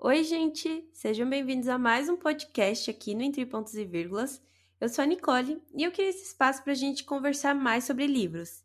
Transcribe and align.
Oi, 0.00 0.22
gente! 0.22 0.88
Sejam 0.92 1.28
bem-vindos 1.28 1.66
a 1.66 1.76
mais 1.76 2.08
um 2.08 2.16
podcast 2.16 2.88
aqui 2.88 3.16
no 3.16 3.22
Entre 3.22 3.44
Pontos 3.44 3.74
e 3.74 3.84
Vírgulas. 3.84 4.40
Eu 4.80 4.88
sou 4.88 5.02
a 5.02 5.06
Nicole 5.06 5.60
e 5.74 5.82
eu 5.82 5.90
queria 5.90 6.10
esse 6.10 6.22
espaço 6.22 6.62
para 6.62 6.72
a 6.72 6.76
gente 6.76 7.02
conversar 7.02 7.52
mais 7.52 7.82
sobre 7.82 8.06
livros. 8.06 8.62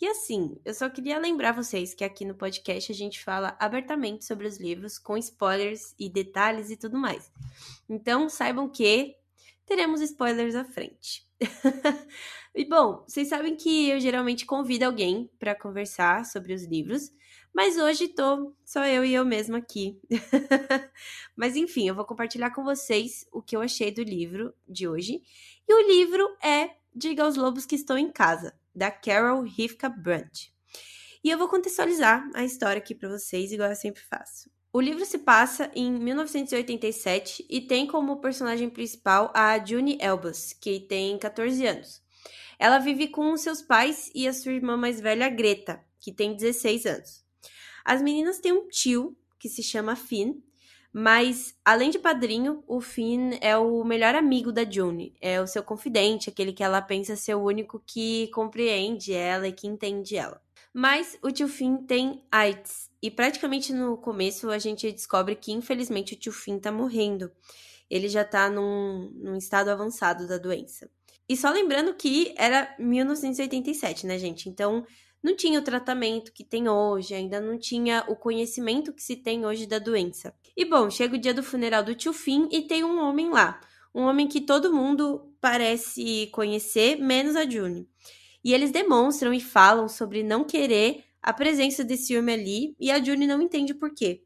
E 0.00 0.06
assim, 0.06 0.58
eu 0.64 0.72
só 0.72 0.88
queria 0.88 1.18
lembrar 1.18 1.52
vocês 1.52 1.92
que 1.92 2.02
aqui 2.02 2.24
no 2.24 2.34
podcast 2.34 2.90
a 2.90 2.94
gente 2.94 3.22
fala 3.22 3.54
abertamente 3.60 4.24
sobre 4.24 4.46
os 4.46 4.58
livros, 4.58 4.98
com 4.98 5.18
spoilers 5.18 5.94
e 5.98 6.08
detalhes 6.08 6.70
e 6.70 6.78
tudo 6.78 6.96
mais. 6.96 7.30
Então, 7.86 8.30
saibam 8.30 8.66
que 8.66 9.14
teremos 9.66 10.00
spoilers 10.00 10.54
à 10.54 10.64
frente. 10.64 11.28
e 12.54 12.64
bom, 12.64 13.04
vocês 13.06 13.28
sabem 13.28 13.54
que 13.54 13.90
eu 13.90 14.00
geralmente 14.00 14.46
convido 14.46 14.86
alguém 14.86 15.30
para 15.38 15.54
conversar 15.54 16.24
sobre 16.24 16.54
os 16.54 16.64
livros, 16.64 17.12
mas 17.54 17.76
hoje 17.76 18.08
tô 18.08 18.54
só 18.64 18.86
eu 18.86 19.04
e 19.04 19.12
eu 19.12 19.24
mesma 19.24 19.58
aqui. 19.58 20.00
mas 21.36 21.56
enfim, 21.56 21.88
eu 21.88 21.94
vou 21.94 22.04
compartilhar 22.04 22.50
com 22.50 22.62
vocês 22.62 23.26
o 23.32 23.42
que 23.42 23.56
eu 23.56 23.60
achei 23.60 23.90
do 23.90 24.02
livro 24.02 24.54
de 24.68 24.86
hoje. 24.86 25.22
E 25.68 25.74
o 25.74 25.86
livro 25.86 26.24
é 26.42 26.70
Diga 26.94 27.24
aos 27.24 27.36
Lobos 27.36 27.66
que 27.66 27.74
Estou 27.74 27.96
em 27.96 28.10
Casa, 28.10 28.54
da 28.74 28.90
Carol 28.90 29.42
Rivka 29.42 29.88
Brandt. 29.88 30.52
E 31.22 31.30
eu 31.30 31.36
vou 31.36 31.48
contextualizar 31.48 32.28
a 32.34 32.44
história 32.44 32.78
aqui 32.78 32.94
para 32.94 33.08
vocês, 33.08 33.52
igual 33.52 33.68
eu 33.68 33.76
sempre 33.76 34.02
faço. 34.02 34.50
O 34.72 34.80
livro 34.80 35.04
se 35.04 35.18
passa 35.18 35.70
em 35.74 35.92
1987 35.92 37.44
e 37.50 37.60
tem 37.60 37.86
como 37.86 38.20
personagem 38.20 38.70
principal 38.70 39.32
a 39.34 39.58
June 39.64 39.98
Elbas, 40.00 40.52
que 40.52 40.80
tem 40.80 41.18
14 41.18 41.66
anos. 41.66 42.02
Ela 42.58 42.78
vive 42.78 43.08
com 43.08 43.36
seus 43.36 43.60
pais 43.60 44.10
e 44.14 44.28
a 44.28 44.32
sua 44.32 44.52
irmã 44.52 44.76
mais 44.76 45.00
velha, 45.00 45.28
Greta, 45.28 45.84
que 45.98 46.12
tem 46.12 46.36
16 46.36 46.86
anos. 46.86 47.29
As 47.84 48.02
meninas 48.02 48.38
têm 48.38 48.52
um 48.52 48.68
tio 48.68 49.16
que 49.38 49.48
se 49.48 49.62
chama 49.62 49.96
Finn, 49.96 50.40
mas 50.92 51.54
além 51.64 51.90
de 51.90 51.98
padrinho, 51.98 52.64
o 52.66 52.80
Finn 52.80 53.38
é 53.40 53.56
o 53.56 53.84
melhor 53.84 54.14
amigo 54.14 54.50
da 54.50 54.68
June, 54.68 55.14
é 55.20 55.40
o 55.40 55.46
seu 55.46 55.62
confidente, 55.62 56.28
aquele 56.28 56.52
que 56.52 56.64
ela 56.64 56.82
pensa 56.82 57.14
ser 57.14 57.34
o 57.34 57.44
único 57.44 57.80
que 57.86 58.28
compreende 58.28 59.12
ela 59.12 59.46
e 59.46 59.52
que 59.52 59.68
entende 59.68 60.16
ela. 60.16 60.40
Mas 60.74 61.16
o 61.22 61.30
tio 61.30 61.48
Finn 61.48 61.78
tem 61.78 62.24
AIDS, 62.30 62.90
e 63.02 63.10
praticamente 63.10 63.72
no 63.72 63.96
começo 63.96 64.50
a 64.50 64.58
gente 64.58 64.90
descobre 64.90 65.36
que 65.36 65.52
infelizmente 65.52 66.14
o 66.14 66.16
tio 66.16 66.32
Finn 66.32 66.58
tá 66.58 66.72
morrendo. 66.72 67.30
Ele 67.88 68.08
já 68.08 68.24
tá 68.24 68.48
num, 68.48 69.10
num 69.14 69.36
estado 69.36 69.68
avançado 69.68 70.26
da 70.26 70.38
doença. 70.38 70.88
E 71.28 71.36
só 71.36 71.50
lembrando 71.50 71.94
que 71.94 72.34
era 72.36 72.74
1987, 72.78 74.06
né, 74.06 74.18
gente? 74.18 74.48
Então 74.48 74.84
não 75.22 75.36
tinha 75.36 75.58
o 75.58 75.62
tratamento 75.62 76.32
que 76.32 76.42
tem 76.42 76.68
hoje, 76.68 77.14
ainda 77.14 77.40
não 77.40 77.58
tinha 77.58 78.04
o 78.08 78.16
conhecimento 78.16 78.92
que 78.92 79.02
se 79.02 79.16
tem 79.16 79.44
hoje 79.44 79.66
da 79.66 79.78
doença. 79.78 80.34
E 80.56 80.64
bom, 80.64 80.90
chega 80.90 81.16
o 81.16 81.20
dia 81.20 81.34
do 81.34 81.42
funeral 81.42 81.82
do 81.82 81.94
tio 81.94 82.12
Finn 82.12 82.48
e 82.50 82.62
tem 82.62 82.82
um 82.84 82.98
homem 83.00 83.30
lá. 83.30 83.60
Um 83.94 84.02
homem 84.02 84.26
que 84.26 84.40
todo 84.40 84.72
mundo 84.72 85.34
parece 85.40 86.28
conhecer, 86.32 86.96
menos 86.96 87.36
a 87.36 87.48
June. 87.48 87.88
E 88.42 88.54
eles 88.54 88.70
demonstram 88.70 89.34
e 89.34 89.40
falam 89.40 89.88
sobre 89.88 90.22
não 90.22 90.44
querer 90.44 91.04
a 91.22 91.32
presença 91.32 91.84
desse 91.84 92.16
homem 92.16 92.34
ali 92.34 92.76
e 92.80 92.90
a 92.90 93.02
June 93.02 93.26
não 93.26 93.42
entende 93.42 93.74
por 93.74 93.92
quê. 93.94 94.22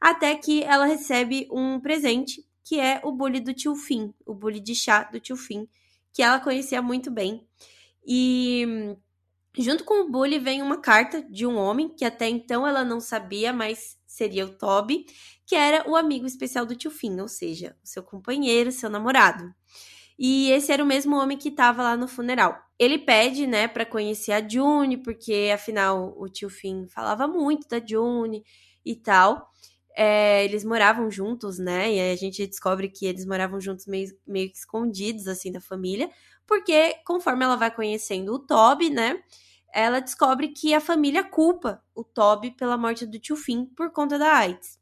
Até 0.00 0.34
que 0.34 0.62
ela 0.62 0.86
recebe 0.86 1.46
um 1.52 1.78
presente, 1.78 2.42
que 2.64 2.80
é 2.80 3.00
o 3.04 3.12
bully 3.12 3.40
do 3.40 3.52
tio 3.52 3.74
Finn, 3.74 4.12
o 4.24 4.34
bully 4.34 4.60
de 4.60 4.74
chá 4.74 5.02
do 5.04 5.20
tio 5.20 5.36
Finn, 5.36 5.66
que 6.14 6.22
ela 6.22 6.40
conhecia 6.40 6.80
muito 6.80 7.10
bem. 7.10 7.46
E 8.06 8.96
Junto 9.58 9.84
com 9.84 10.02
o 10.04 10.10
Bully 10.10 10.38
vem 10.38 10.62
uma 10.62 10.80
carta 10.80 11.22
de 11.28 11.44
um 11.44 11.56
homem 11.56 11.88
que 11.88 12.04
até 12.04 12.28
então 12.28 12.66
ela 12.66 12.84
não 12.84 13.00
sabia, 13.00 13.52
mas 13.52 13.96
seria 14.06 14.46
o 14.46 14.54
Toby, 14.56 15.06
que 15.44 15.56
era 15.56 15.88
o 15.90 15.96
amigo 15.96 16.24
especial 16.24 16.64
do 16.64 16.76
tio 16.76 16.90
Finn, 16.90 17.20
ou 17.20 17.26
seja, 17.28 17.76
o 17.82 17.86
seu 17.86 18.02
companheiro, 18.02 18.70
seu 18.70 18.88
namorado. 18.88 19.52
E 20.18 20.50
esse 20.52 20.70
era 20.70 20.84
o 20.84 20.86
mesmo 20.86 21.16
homem 21.16 21.38
que 21.38 21.48
estava 21.48 21.82
lá 21.82 21.96
no 21.96 22.06
funeral. 22.06 22.56
Ele 22.78 22.98
pede, 22.98 23.46
né, 23.46 23.66
para 23.66 23.86
conhecer 23.86 24.32
a 24.32 24.46
June, 24.46 24.98
porque 24.98 25.50
afinal 25.52 26.14
o 26.18 26.28
tio 26.28 26.50
Finn 26.50 26.86
falava 26.88 27.26
muito 27.26 27.66
da 27.68 27.80
June 27.84 28.44
e 28.84 28.94
tal. 28.94 29.48
É, 29.96 30.44
eles 30.44 30.64
moravam 30.64 31.10
juntos, 31.10 31.58
né? 31.58 31.92
E 31.92 32.00
aí 32.00 32.12
a 32.12 32.16
gente 32.16 32.46
descobre 32.46 32.88
que 32.88 33.06
eles 33.06 33.26
moravam 33.26 33.60
juntos 33.60 33.86
meio, 33.86 34.08
meio 34.26 34.50
que 34.50 34.58
escondidos, 34.58 35.26
assim, 35.26 35.50
da 35.50 35.60
família 35.60 36.08
porque 36.50 36.96
conforme 37.04 37.44
ela 37.44 37.54
vai 37.54 37.70
conhecendo 37.70 38.34
o 38.34 38.38
Toby, 38.40 38.90
né, 38.90 39.22
ela 39.72 40.00
descobre 40.00 40.48
que 40.48 40.74
a 40.74 40.80
família 40.80 41.22
culpa 41.22 41.80
o 41.94 42.02
Toby 42.02 42.50
pela 42.50 42.76
morte 42.76 43.06
do 43.06 43.20
tio 43.20 43.36
Finn 43.36 43.66
por 43.66 43.92
conta 43.92 44.18
da 44.18 44.36
AIDS. 44.36 44.76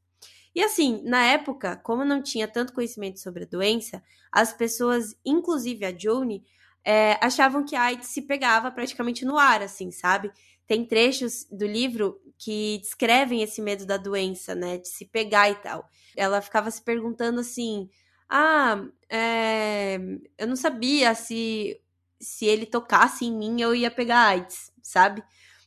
E 0.54 0.62
assim, 0.62 1.02
na 1.04 1.22
época, 1.26 1.76
como 1.76 2.06
não 2.06 2.22
tinha 2.22 2.48
tanto 2.48 2.72
conhecimento 2.72 3.20
sobre 3.20 3.44
a 3.44 3.46
doença, 3.46 4.02
as 4.32 4.50
pessoas, 4.50 5.14
inclusive 5.22 5.84
a 5.84 5.94
June, 5.96 6.42
é, 6.82 7.18
achavam 7.20 7.62
que 7.62 7.76
a 7.76 7.82
AIDS 7.82 8.08
se 8.08 8.22
pegava 8.22 8.70
praticamente 8.70 9.26
no 9.26 9.36
ar, 9.36 9.60
assim, 9.60 9.90
sabe? 9.90 10.32
Tem 10.66 10.86
trechos 10.86 11.46
do 11.52 11.66
livro 11.66 12.18
que 12.38 12.78
descrevem 12.78 13.42
esse 13.42 13.60
medo 13.60 13.84
da 13.84 13.98
doença, 13.98 14.54
né? 14.54 14.78
De 14.78 14.88
se 14.88 15.04
pegar 15.04 15.50
e 15.50 15.56
tal. 15.56 15.86
Ela 16.16 16.40
ficava 16.40 16.70
se 16.70 16.82
perguntando 16.82 17.40
assim: 17.40 17.90
ah, 18.28 18.84
é, 19.10 19.98
eu 20.36 20.46
não 20.46 20.56
sabia 20.56 21.14
se, 21.14 21.80
se 22.20 22.44
ele 22.46 22.66
tocasse 22.66 23.24
em 23.24 23.32
mim 23.36 23.60
eu 23.60 23.74
ia 23.74 23.90
pegar 23.90 24.26
AIDS, 24.28 24.72
sabe? 24.82 25.22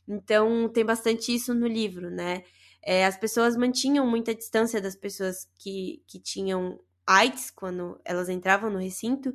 Então 0.06 0.68
tem 0.68 0.84
bastante 0.84 1.34
isso 1.34 1.54
no 1.54 1.66
livro, 1.66 2.10
né? 2.10 2.42
É, 2.84 3.06
as 3.06 3.16
pessoas 3.16 3.56
mantinham 3.56 4.06
muita 4.06 4.34
distância 4.34 4.80
das 4.80 4.96
pessoas 4.96 5.48
que, 5.58 6.02
que 6.06 6.18
tinham 6.18 6.80
AIDS 7.06 7.50
quando 7.50 8.00
elas 8.04 8.28
entravam 8.28 8.70
no 8.70 8.78
recinto 8.78 9.32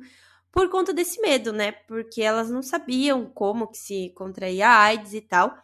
por 0.52 0.68
conta 0.70 0.92
desse 0.92 1.20
medo, 1.20 1.52
né? 1.52 1.72
Porque 1.72 2.22
elas 2.22 2.50
não 2.50 2.62
sabiam 2.62 3.26
como 3.26 3.68
que 3.68 3.78
se 3.78 4.10
contraía 4.14 4.68
AIDS 4.68 5.14
e 5.14 5.20
tal. 5.20 5.54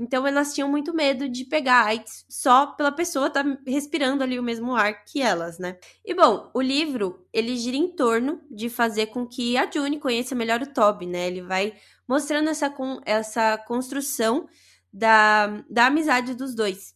Então 0.00 0.26
elas 0.26 0.54
tinham 0.54 0.66
muito 0.66 0.94
medo 0.94 1.28
de 1.28 1.44
pegar 1.44 1.84
AIDS 1.84 2.24
só 2.26 2.68
pela 2.68 2.90
pessoa 2.90 3.26
estar 3.26 3.44
tá 3.44 3.58
respirando 3.66 4.24
ali 4.24 4.38
o 4.38 4.42
mesmo 4.42 4.74
ar 4.74 5.04
que 5.04 5.20
elas, 5.20 5.58
né? 5.58 5.76
E 6.02 6.14
bom, 6.14 6.50
o 6.54 6.62
livro 6.62 7.28
ele 7.30 7.54
gira 7.58 7.76
em 7.76 7.94
torno 7.94 8.40
de 8.50 8.70
fazer 8.70 9.08
com 9.08 9.26
que 9.26 9.58
a 9.58 9.70
June 9.70 10.00
conheça 10.00 10.34
melhor 10.34 10.62
o 10.62 10.72
Toby, 10.72 11.04
né? 11.04 11.26
Ele 11.26 11.42
vai 11.42 11.74
mostrando 12.08 12.48
essa, 12.48 12.74
essa 13.04 13.58
construção 13.58 14.48
da, 14.90 15.62
da 15.68 15.88
amizade 15.88 16.34
dos 16.34 16.54
dois. 16.54 16.94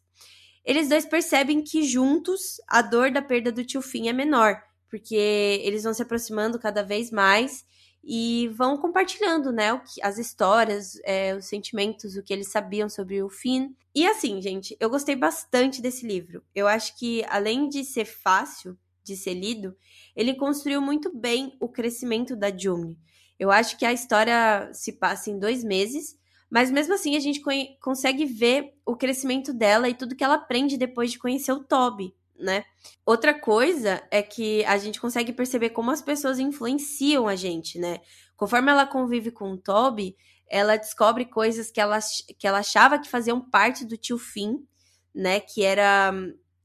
Eles 0.65 0.89
dois 0.89 1.05
percebem 1.05 1.63
que 1.63 1.83
juntos 1.83 2.57
a 2.67 2.81
dor 2.81 3.11
da 3.11 3.21
perda 3.21 3.53
do 3.53 3.67
tio 3.67 3.83
Finn 3.83 4.09
é 4.09 4.15
menor, 4.15 4.59
porque 4.89 5.61
eles 5.63 5.85
vão 5.85 5.93
se 5.93 6.01
aproximando 6.01 6.59
cada 6.59 6.83
vez 6.83 7.11
mais 7.11 7.67
e 8.07 8.49
vão 8.49 8.77
compartilhando, 8.77 9.51
né, 9.51 9.73
o 9.73 9.81
que, 9.81 10.03
as 10.03 10.19
histórias, 10.19 10.99
é, 11.05 11.35
os 11.35 11.47
sentimentos, 11.47 12.17
o 12.17 12.23
que 12.23 12.33
eles 12.33 12.49
sabiam 12.49 12.89
sobre 12.89 13.23
o 13.23 13.29
Finn. 13.29 13.71
E 13.95 14.07
assim, 14.07 14.41
gente, 14.43 14.77
eu 14.79 14.91
gostei 14.91 15.17
bastante 15.17 15.81
desse 15.81 16.07
livro. 16.07 16.43
Eu 16.55 16.69
acho 16.69 16.99
que, 16.99 17.25
além 17.29 17.69
de 17.69 17.85
ser 17.85 18.05
fácil 18.05 18.79
de 19.03 19.17
ser 19.17 19.35
lido, 19.35 19.77
ele 20.17 20.35
construiu 20.35 20.81
muito 20.81 21.15
bem 21.15 21.57
o 21.61 21.69
crescimento 21.69 22.35
da 22.35 22.55
June. 22.55 22.97
Eu 23.39 23.51
acho 23.51 23.79
que 23.79 23.85
a 23.85 23.93
história 23.93 24.71
se 24.73 24.93
passa 24.93 25.31
em 25.31 25.39
dois 25.39 25.65
meses, 25.65 26.17
mas 26.51 26.71
mesmo 26.71 26.95
assim 26.95 27.17
a 27.17 27.21
gente 27.21 27.43
consegue 27.81 28.25
ver 28.25 28.75
o 28.87 28.97
crescimento 28.97 29.53
dela 29.53 29.89
e 29.89 29.95
tudo 29.95 30.15
que 30.15 30.25
ela 30.25 30.35
aprende 30.35 30.79
depois 30.79 31.11
de 31.11 31.19
conhecer 31.19 31.53
o 31.53 31.65
Toby, 31.65 32.15
né? 32.39 32.65
Outra 33.05 33.33
coisa 33.33 34.03
é 34.11 34.23
que 34.23 34.65
a 34.65 34.77
gente 34.79 35.01
consegue 35.01 35.33
perceber 35.33 35.71
como 35.71 35.91
as 35.91 36.03
pessoas 36.03 36.39
influenciam 36.39 37.29
a 37.29 37.37
gente, 37.37 37.79
né? 37.79 38.01
Conforme 38.37 38.71
ela 38.71 38.87
convive 38.87 39.31
com 39.31 39.53
o 39.53 39.59
Toby, 39.59 40.17
ela 40.49 40.77
descobre 40.77 41.25
coisas 41.25 41.71
que 41.71 41.81
ela, 41.81 41.99
que 42.39 42.47
ela 42.47 42.59
achava 42.59 42.99
que 42.99 43.09
faziam 43.09 43.41
parte 43.41 43.85
do 43.85 43.97
tio 43.97 44.19
Finn, 44.19 44.59
né? 45.15 45.41
Que 45.41 45.63
era 45.65 46.13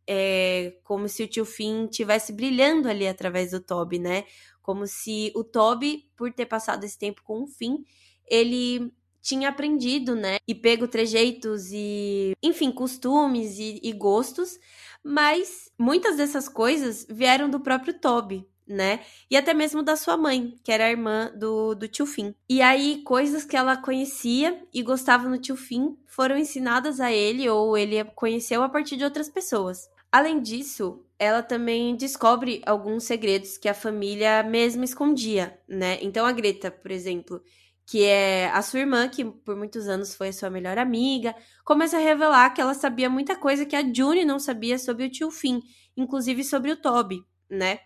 é, 0.08 0.78
como 0.84 1.08
se 1.08 1.24
o 1.24 1.28
tio 1.28 1.46
Finn 1.46 1.88
tivesse 1.88 2.34
brilhando 2.34 2.90
ali 2.90 3.08
através 3.08 3.52
do 3.52 3.60
Toby, 3.60 4.00
né? 4.00 4.26
Como 4.62 4.88
se 4.88 5.32
o 5.36 5.44
Toby, 5.44 6.10
por 6.18 6.34
ter 6.34 6.46
passado 6.46 6.84
esse 6.84 6.98
tempo 6.98 7.22
com 7.24 7.44
o 7.44 7.48
Finn, 7.48 7.84
ele 8.28 8.92
tinha 9.22 9.50
aprendido, 9.50 10.16
né? 10.16 10.38
E 10.48 10.56
pego 10.56 10.88
trejeitos 10.88 11.72
e, 11.72 12.34
enfim, 12.42 12.72
costumes 12.72 13.60
e, 13.60 13.80
e 13.84 13.92
gostos 13.92 14.58
mas 15.04 15.72
muitas 15.78 16.18
dessas 16.18 16.48
coisas 16.48 17.06
vieram 17.10 17.50
do 17.50 17.60
próprio 17.60 17.94
Toby, 17.94 18.48
né? 18.68 19.00
E 19.30 19.36
até 19.36 19.54
mesmo 19.54 19.82
da 19.82 19.96
sua 19.96 20.16
mãe, 20.16 20.54
que 20.64 20.72
era 20.72 20.90
irmã 20.90 21.32
do, 21.36 21.74
do 21.74 21.88
tio 21.88 22.06
Finn. 22.06 22.34
E 22.48 22.62
aí, 22.62 23.02
coisas 23.04 23.44
que 23.44 23.58
ela 23.58 23.76
conhecia 23.76 24.62
e 24.74 24.84
gostava 24.84 25.28
no 25.28 25.40
tio 25.40 25.56
Finn 25.56 25.96
foram 26.06 26.38
ensinadas 26.38 27.00
a 27.00 27.12
ele 27.12 27.50
ou 27.50 27.78
ele 27.78 28.04
conheceu 28.16 28.62
a 28.62 28.70
partir 28.70 28.96
de 28.96 29.04
outras 29.04 29.30
pessoas. 29.30 29.90
Além 30.12 30.42
disso, 30.42 31.04
ela 31.18 31.44
também 31.44 31.96
descobre 31.96 32.62
alguns 32.66 33.04
segredos 33.04 33.58
que 33.58 33.68
a 33.68 33.74
família 33.74 34.42
mesmo 34.44 34.84
escondia, 34.84 35.60
né? 35.68 36.00
Então 36.02 36.26
a 36.26 36.32
Greta, 36.32 36.72
por 36.72 36.92
exemplo, 36.92 37.42
que 37.90 38.04
é 38.04 38.50
a 38.52 38.62
sua 38.62 38.82
irmã, 38.82 39.10
que 39.10 39.26
por 39.26 39.56
muitos 39.56 39.88
anos 39.88 40.14
foi 40.14 40.28
a 40.30 40.34
sua 40.34 40.50
melhor 40.50 40.78
amiga, 40.78 41.36
começa 41.66 41.98
a 41.98 42.00
revelar 42.00 42.52
que 42.52 42.62
ela 42.62 42.76
sabia 42.76 43.10
muita 43.10 43.36
coisa 43.36 43.66
que 43.66 43.76
a 43.76 43.82
June 43.82 44.24
não 44.24 44.38
sabia 44.40 44.78
sobre 44.78 45.06
o 45.06 45.10
tio 45.10 45.32
Finn, 45.32 45.60
inclusive 45.98 46.44
sobre 46.44 46.72
o 46.72 46.78
Toby, 46.78 47.24
né? 47.50 47.80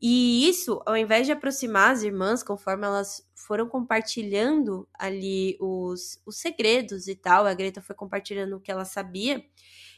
E 0.00 0.48
isso, 0.48 0.80
ao 0.86 0.96
invés 0.96 1.26
de 1.26 1.32
aproximar 1.32 1.90
as 1.90 2.02
irmãs, 2.02 2.42
conforme 2.44 2.86
elas 2.86 3.28
foram 3.34 3.68
compartilhando 3.68 4.88
ali 4.94 5.58
os, 5.60 6.20
os 6.24 6.38
segredos 6.38 7.08
e 7.08 7.16
tal, 7.16 7.44
a 7.44 7.52
Greta 7.52 7.82
foi 7.82 7.96
compartilhando 7.96 8.56
o 8.56 8.60
que 8.60 8.70
ela 8.70 8.84
sabia, 8.84 9.44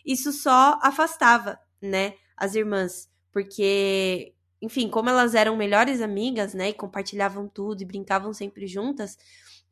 isso 0.04 0.32
só 0.32 0.78
afastava, 0.82 1.58
né, 1.81 2.14
as 2.37 2.54
irmãs. 2.54 3.08
Porque, 3.31 4.34
enfim, 4.60 4.88
como 4.88 5.08
elas 5.08 5.34
eram 5.34 5.56
melhores 5.56 6.00
amigas, 6.00 6.52
né, 6.52 6.70
e 6.70 6.75
compartilhavam 6.75 7.49
tudo 7.49 7.82
e 7.82 7.87
brincavam 7.87 8.32
sempre 8.32 8.66
juntas, 8.66 9.16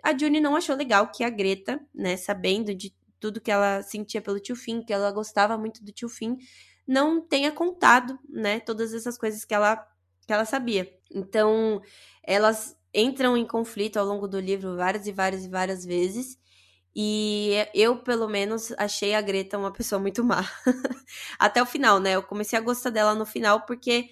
a 0.02 0.16
June 0.16 0.40
não 0.40 0.56
achou 0.56 0.76
legal 0.76 1.10
que 1.10 1.24
a 1.24 1.30
Greta, 1.30 1.80
né, 1.94 2.16
sabendo 2.16 2.74
de 2.74 2.94
tudo 3.18 3.40
que 3.40 3.50
ela 3.50 3.82
sentia 3.82 4.22
pelo 4.22 4.40
tio 4.40 4.56
Finn, 4.56 4.82
que 4.82 4.92
ela 4.92 5.12
gostava 5.12 5.58
muito 5.58 5.84
do 5.84 5.92
tio 5.92 6.08
Finn, 6.08 6.36
não 6.86 7.20
tenha 7.20 7.52
contado, 7.52 8.18
né, 8.28 8.60
todas 8.60 8.94
essas 8.94 9.18
coisas 9.18 9.44
que 9.44 9.54
ela 9.54 9.86
que 10.26 10.32
ela 10.32 10.44
sabia. 10.44 10.88
Então, 11.12 11.82
elas 12.22 12.76
entram 12.94 13.36
em 13.36 13.44
conflito 13.44 13.96
ao 13.98 14.06
longo 14.06 14.28
do 14.28 14.38
livro 14.38 14.76
várias 14.76 15.08
e 15.08 15.12
várias 15.12 15.44
e 15.44 15.48
várias 15.48 15.84
vezes. 15.84 16.38
E 16.94 17.52
eu, 17.74 17.96
pelo 17.98 18.28
menos, 18.28 18.72
achei 18.78 19.14
a 19.14 19.20
Greta 19.20 19.58
uma 19.58 19.72
pessoa 19.72 20.00
muito 20.00 20.24
má. 20.24 20.44
Até 21.38 21.62
o 21.62 21.66
final, 21.66 21.98
né? 21.98 22.12
Eu 22.14 22.22
comecei 22.22 22.58
a 22.58 22.62
gostar 22.62 22.90
dela 22.90 23.14
no 23.14 23.26
final 23.26 23.62
porque, 23.66 24.10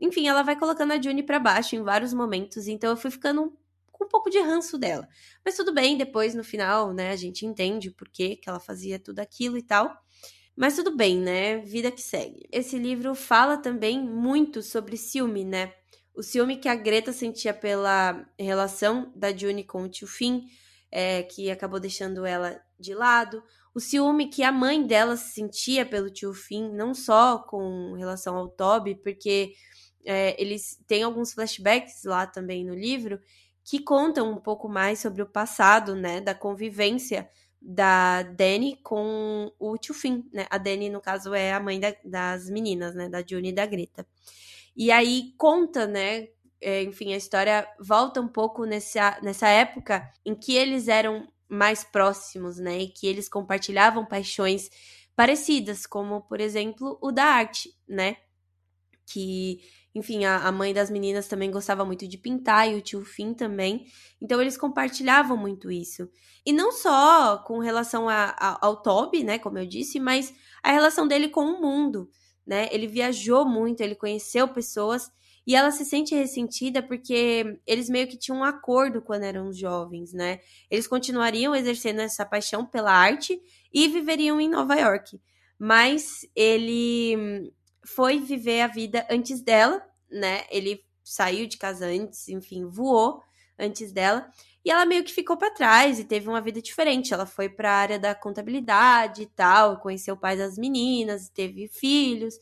enfim, 0.00 0.28
ela 0.28 0.42
vai 0.42 0.56
colocando 0.56 0.92
a 0.92 1.02
June 1.02 1.22
para 1.22 1.38
baixo 1.40 1.76
em 1.76 1.82
vários 1.82 2.12
momentos. 2.14 2.68
Então 2.68 2.90
eu 2.90 2.96
fui 2.96 3.10
ficando 3.10 3.56
com 3.96 4.04
um 4.04 4.08
pouco 4.08 4.30
de 4.30 4.38
ranço 4.38 4.76
dela. 4.78 5.08
Mas 5.44 5.56
tudo 5.56 5.72
bem, 5.72 5.96
depois 5.96 6.34
no 6.34 6.44
final, 6.44 6.92
né, 6.92 7.10
a 7.10 7.16
gente 7.16 7.46
entende 7.46 7.88
o 7.88 7.94
porquê 7.94 8.36
que 8.36 8.48
ela 8.48 8.60
fazia 8.60 8.98
tudo 8.98 9.20
aquilo 9.20 9.56
e 9.56 9.62
tal. 9.62 9.96
Mas 10.54 10.76
tudo 10.76 10.96
bem, 10.96 11.18
né? 11.18 11.58
Vida 11.58 11.90
que 11.90 12.00
segue. 12.00 12.48
Esse 12.50 12.78
livro 12.78 13.14
fala 13.14 13.58
também 13.58 14.00
muito 14.00 14.62
sobre 14.62 14.96
ciúme, 14.96 15.44
né? 15.44 15.72
O 16.14 16.22
ciúme 16.22 16.56
que 16.56 16.68
a 16.68 16.74
Greta 16.74 17.12
sentia 17.12 17.52
pela 17.52 18.26
relação 18.38 19.12
da 19.14 19.36
June 19.36 19.62
com 19.64 19.82
o 19.82 19.88
tio 19.88 20.06
Finn, 20.06 20.46
é, 20.90 21.22
que 21.24 21.50
acabou 21.50 21.78
deixando 21.78 22.24
ela 22.24 22.58
de 22.80 22.94
lado. 22.94 23.42
O 23.74 23.80
ciúme 23.80 24.28
que 24.30 24.42
a 24.42 24.50
mãe 24.50 24.86
dela 24.86 25.18
sentia 25.18 25.84
pelo 25.84 26.08
tio 26.08 26.32
Finn, 26.32 26.72
não 26.72 26.94
só 26.94 27.38
com 27.38 27.92
relação 27.92 28.34
ao 28.34 28.48
Toby, 28.48 28.94
porque 28.94 29.52
é, 30.06 30.40
eles 30.40 30.82
têm 30.86 31.02
alguns 31.02 31.34
flashbacks 31.34 32.04
lá 32.04 32.26
também 32.26 32.64
no 32.64 32.74
livro 32.74 33.20
que 33.66 33.80
contam 33.80 34.30
um 34.30 34.36
pouco 34.36 34.68
mais 34.68 35.00
sobre 35.00 35.20
o 35.22 35.26
passado, 35.26 35.96
né, 35.96 36.20
da 36.20 36.34
convivência 36.34 37.28
da 37.60 38.22
Dani 38.22 38.78
com 38.82 39.52
o 39.58 39.76
tio 39.76 39.92
Finn, 39.92 40.22
né? 40.32 40.46
A 40.48 40.56
Dani, 40.56 40.88
no 40.88 41.00
caso, 41.00 41.34
é 41.34 41.52
a 41.52 41.58
mãe 41.58 41.80
da, 41.80 41.92
das 42.04 42.48
meninas, 42.48 42.94
né? 42.94 43.08
Da 43.08 43.24
Juni 43.26 43.48
e 43.48 43.52
da 43.52 43.66
Greta. 43.66 44.06
E 44.76 44.92
aí 44.92 45.34
conta, 45.36 45.86
né? 45.86 46.28
É, 46.60 46.82
enfim, 46.84 47.12
a 47.12 47.16
história 47.16 47.66
volta 47.80 48.20
um 48.20 48.28
pouco 48.28 48.64
nessa, 48.64 49.18
nessa 49.20 49.48
época 49.48 50.08
em 50.24 50.34
que 50.34 50.54
eles 50.54 50.86
eram 50.86 51.26
mais 51.48 51.82
próximos, 51.82 52.58
né? 52.58 52.78
E 52.78 52.88
que 52.88 53.06
eles 53.06 53.28
compartilhavam 53.28 54.06
paixões 54.06 54.70
parecidas, 55.16 55.86
como, 55.86 56.20
por 56.22 56.40
exemplo, 56.40 56.98
o 57.02 57.10
da 57.10 57.24
arte, 57.24 57.74
né? 57.88 58.16
Que 59.06 59.60
enfim, 59.96 60.26
a, 60.26 60.46
a, 60.46 60.52
mãe 60.52 60.74
das 60.74 60.90
meninas 60.90 61.26
também 61.26 61.50
gostava 61.50 61.82
muito 61.82 62.06
de 62.06 62.18
pintar 62.18 62.70
e 62.70 62.74
o 62.74 62.82
tio 62.82 63.02
Finn 63.02 63.32
também. 63.32 63.86
Então 64.20 64.42
eles 64.42 64.58
compartilhavam 64.58 65.38
muito 65.38 65.70
isso. 65.70 66.06
E 66.44 66.52
não 66.52 66.70
só 66.70 67.38
com 67.38 67.60
relação 67.60 68.06
a, 68.06 68.36
a, 68.38 68.58
ao 68.60 68.82
Toby, 68.82 69.24
né, 69.24 69.38
como 69.38 69.56
eu 69.58 69.64
disse, 69.64 69.98
mas 69.98 70.34
a 70.62 70.70
relação 70.70 71.08
dele 71.08 71.30
com 71.30 71.46
o 71.46 71.62
mundo, 71.62 72.10
né? 72.46 72.68
Ele 72.70 72.86
viajou 72.86 73.48
muito, 73.48 73.80
ele 73.80 73.94
conheceu 73.94 74.46
pessoas 74.46 75.10
e 75.46 75.56
ela 75.56 75.70
se 75.70 75.82
sente 75.82 76.14
ressentida 76.14 76.82
porque 76.82 77.58
eles 77.66 77.88
meio 77.88 78.06
que 78.06 78.18
tinham 78.18 78.40
um 78.40 78.44
acordo 78.44 79.00
quando 79.00 79.22
eram 79.22 79.50
jovens, 79.50 80.12
né? 80.12 80.40
Eles 80.70 80.86
continuariam 80.86 81.54
exercendo 81.54 82.00
essa 82.00 82.26
paixão 82.26 82.66
pela 82.66 82.92
arte 82.92 83.40
e 83.72 83.88
viveriam 83.88 84.38
em 84.38 84.48
Nova 84.50 84.74
York. 84.74 85.18
Mas 85.58 86.28
ele 86.36 87.50
foi 87.86 88.18
viver 88.18 88.62
a 88.62 88.66
vida 88.66 89.06
antes 89.10 89.40
dela, 89.40 89.82
né? 90.10 90.44
Ele 90.50 90.84
saiu 91.02 91.46
de 91.46 91.56
casa 91.56 91.86
antes, 91.86 92.28
enfim, 92.28 92.66
voou 92.66 93.22
antes 93.58 93.92
dela. 93.92 94.28
E 94.64 94.70
ela 94.70 94.84
meio 94.84 95.04
que 95.04 95.12
ficou 95.12 95.36
para 95.36 95.52
trás 95.54 96.00
e 96.00 96.04
teve 96.04 96.28
uma 96.28 96.40
vida 96.40 96.60
diferente. 96.60 97.14
Ela 97.14 97.24
foi 97.24 97.48
para 97.48 97.70
a 97.70 97.76
área 97.76 97.98
da 97.98 98.14
contabilidade 98.14 99.22
e 99.22 99.26
tal, 99.26 99.78
conheceu 99.80 100.14
o 100.14 100.18
pai 100.18 100.36
das 100.36 100.58
meninas, 100.58 101.28
teve 101.28 101.68
filhos, 101.68 102.34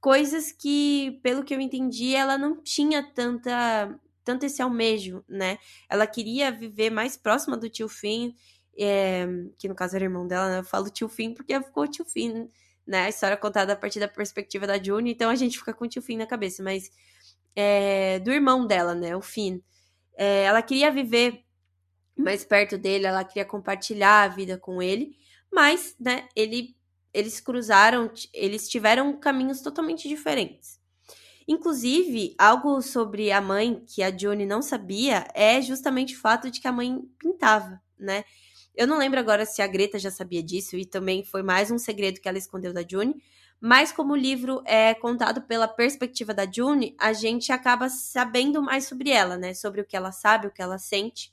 coisas 0.00 0.52
que, 0.52 1.18
pelo 1.22 1.42
que 1.42 1.54
eu 1.54 1.60
entendi, 1.60 2.14
ela 2.14 2.38
não 2.38 2.62
tinha 2.62 3.02
tanta 3.02 3.98
tanto 4.24 4.44
esse 4.44 4.60
almejo, 4.60 5.24
né? 5.28 5.56
Ela 5.88 6.04
queria 6.04 6.50
viver 6.50 6.90
mais 6.90 7.16
próxima 7.16 7.56
do 7.56 7.70
tio 7.70 7.88
Finn, 7.88 8.32
é, 8.76 9.24
que 9.56 9.68
no 9.68 9.74
caso 9.74 9.94
era 9.94 10.04
irmão 10.04 10.26
dela, 10.26 10.48
né? 10.48 10.58
Eu 10.58 10.64
falo 10.64 10.90
tio 10.90 11.08
Finn 11.08 11.32
porque 11.32 11.60
ficou 11.62 11.86
tio 11.86 12.04
Finn 12.04 12.48
né? 12.86 13.04
A 13.04 13.08
história 13.08 13.36
contada 13.36 13.72
a 13.72 13.76
partir 13.76 14.00
da 14.00 14.08
perspectiva 14.08 14.66
da 14.66 14.82
June, 14.82 15.10
então 15.10 15.30
a 15.30 15.34
gente 15.34 15.58
fica 15.58 15.74
com 15.74 15.84
o 15.84 15.88
tio 15.88 16.02
Finn 16.02 16.18
na 16.18 16.26
cabeça, 16.26 16.62
mas 16.62 16.90
é, 17.54 18.18
do 18.20 18.32
irmão 18.32 18.66
dela, 18.66 18.94
né? 18.94 19.16
O 19.16 19.22
Finn. 19.22 19.60
É, 20.16 20.44
ela 20.44 20.62
queria 20.62 20.90
viver 20.90 21.44
mais 22.16 22.44
perto 22.44 22.78
dele, 22.78 23.06
ela 23.06 23.24
queria 23.24 23.44
compartilhar 23.44 24.22
a 24.22 24.28
vida 24.28 24.58
com 24.58 24.80
ele, 24.80 25.16
mas, 25.52 25.94
né, 26.00 26.28
ele, 26.34 26.74
eles 27.12 27.40
cruzaram, 27.40 28.10
eles 28.32 28.68
tiveram 28.68 29.18
caminhos 29.18 29.60
totalmente 29.60 30.08
diferentes. 30.08 30.80
Inclusive, 31.46 32.34
algo 32.38 32.82
sobre 32.82 33.30
a 33.30 33.40
mãe 33.40 33.84
que 33.86 34.02
a 34.02 34.16
June 34.16 34.44
não 34.44 34.60
sabia 34.60 35.28
é 35.32 35.60
justamente 35.62 36.14
o 36.16 36.18
fato 36.18 36.50
de 36.50 36.60
que 36.60 36.66
a 36.66 36.72
mãe 36.72 37.00
pintava, 37.18 37.80
né? 37.98 38.24
Eu 38.76 38.86
não 38.86 38.98
lembro 38.98 39.18
agora 39.18 39.46
se 39.46 39.62
a 39.62 39.66
Greta 39.66 39.98
já 39.98 40.10
sabia 40.10 40.42
disso 40.42 40.76
e 40.76 40.84
também 40.84 41.24
foi 41.24 41.42
mais 41.42 41.70
um 41.70 41.78
segredo 41.78 42.20
que 42.20 42.28
ela 42.28 42.36
escondeu 42.36 42.74
da 42.74 42.84
June. 42.86 43.16
Mas 43.58 43.90
como 43.90 44.12
o 44.12 44.16
livro 44.16 44.62
é 44.66 44.92
contado 44.92 45.40
pela 45.40 45.66
perspectiva 45.66 46.34
da 46.34 46.46
June, 46.50 46.94
a 47.00 47.14
gente 47.14 47.50
acaba 47.50 47.88
sabendo 47.88 48.62
mais 48.62 48.84
sobre 48.84 49.08
ela, 49.08 49.38
né? 49.38 49.54
Sobre 49.54 49.80
o 49.80 49.84
que 49.86 49.96
ela 49.96 50.12
sabe, 50.12 50.46
o 50.46 50.50
que 50.50 50.60
ela 50.60 50.76
sente. 50.76 51.32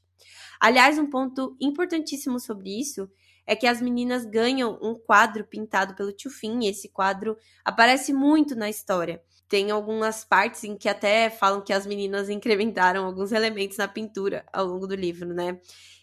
Aliás, 0.58 0.98
um 0.98 1.10
ponto 1.10 1.58
importantíssimo 1.60 2.40
sobre 2.40 2.80
isso 2.80 3.12
é 3.46 3.58
que 3.58 3.68
as 3.68 3.82
meninas 3.82 4.24
ganham 4.24 4.80
um 4.82 4.96
quadro 4.96 5.44
pintado 5.44 5.96
pelo 5.96 6.14
tio 6.14 6.32
Finn, 6.32 6.62
e 6.62 6.70
esse 6.70 6.88
quadro 6.88 7.38
aparece 7.66 8.14
muito 8.14 8.56
na 8.56 8.70
história. 8.70 9.22
Tem 9.54 9.70
algumas 9.70 10.26
partes 10.26 10.64
em 10.64 10.76
que 10.76 10.90
até 10.90 11.30
falam 11.30 11.62
que 11.62 11.72
as 11.72 11.86
meninas 11.86 12.28
incrementaram 12.28 13.06
alguns 13.06 13.32
elementos 13.32 13.78
na 13.78 13.88
pintura 13.88 14.44
ao 14.52 14.66
longo 14.66 14.88
do 14.88 14.96
livro, 14.96 15.32
né? 15.32 15.60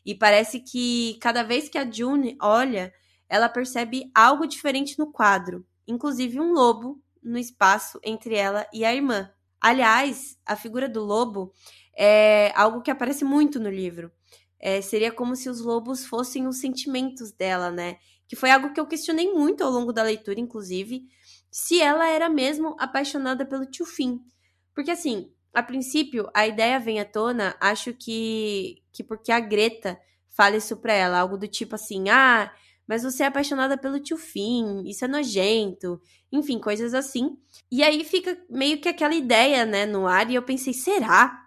E 0.06 0.14
parece 0.14 0.60
que 0.60 1.18
cada 1.20 1.42
vez 1.42 1.68
que 1.68 1.76
a 1.76 1.90
June 1.90 2.38
olha, 2.40 2.94
ela 3.28 3.48
percebe 3.48 4.08
algo 4.14 4.46
diferente 4.46 4.96
no 5.00 5.10
quadro, 5.10 5.66
inclusive 5.84 6.38
um 6.38 6.52
lobo 6.52 7.02
no 7.20 7.36
espaço 7.36 7.98
entre 8.04 8.36
ela 8.36 8.68
e 8.72 8.84
a 8.84 8.94
irmã. 8.94 9.28
Aliás, 9.60 10.38
a 10.46 10.54
figura 10.54 10.88
do 10.88 11.02
lobo 11.02 11.52
é 11.98 12.52
algo 12.54 12.82
que 12.82 12.90
aparece 12.92 13.24
muito 13.24 13.58
no 13.58 13.68
livro. 13.68 14.12
É, 14.60 14.80
seria 14.80 15.10
como 15.10 15.34
se 15.34 15.48
os 15.50 15.60
lobos 15.60 16.06
fossem 16.06 16.46
os 16.46 16.60
sentimentos 16.60 17.32
dela, 17.32 17.68
né? 17.68 17.96
Que 18.28 18.36
foi 18.36 18.52
algo 18.52 18.72
que 18.72 18.78
eu 18.78 18.86
questionei 18.86 19.32
muito 19.32 19.64
ao 19.64 19.72
longo 19.72 19.92
da 19.92 20.04
leitura, 20.04 20.38
inclusive, 20.38 21.08
se 21.50 21.80
ela 21.80 22.08
era 22.08 22.28
mesmo 22.28 22.76
apaixonada 22.78 23.44
pelo 23.44 23.66
tio 23.66 23.84
Finn. 23.84 24.18
Porque 24.74 24.90
assim, 24.90 25.30
a 25.52 25.62
princípio, 25.62 26.28
a 26.32 26.46
ideia 26.46 26.78
vem 26.78 27.00
à 27.00 27.04
tona, 27.04 27.56
acho 27.60 27.92
que, 27.92 28.82
que 28.92 29.02
porque 29.02 29.32
a 29.32 29.40
Greta 29.40 29.98
fala 30.28 30.56
isso 30.56 30.76
pra 30.76 30.92
ela, 30.92 31.18
algo 31.18 31.36
do 31.36 31.48
tipo 31.48 31.74
assim, 31.74 32.08
ah, 32.08 32.52
mas 32.86 33.02
você 33.02 33.24
é 33.24 33.26
apaixonada 33.26 33.76
pelo 33.76 34.00
tio 34.00 34.16
Finn, 34.16 34.84
isso 34.86 35.04
é 35.04 35.08
nojento, 35.08 36.00
enfim, 36.32 36.58
coisas 36.58 36.94
assim. 36.94 37.36
E 37.70 37.82
aí 37.82 38.04
fica 38.04 38.36
meio 38.48 38.80
que 38.80 38.88
aquela 38.88 39.14
ideia, 39.14 39.64
né, 39.66 39.86
no 39.86 40.06
ar, 40.06 40.30
e 40.30 40.34
eu 40.34 40.42
pensei, 40.42 40.72
será? 40.72 41.46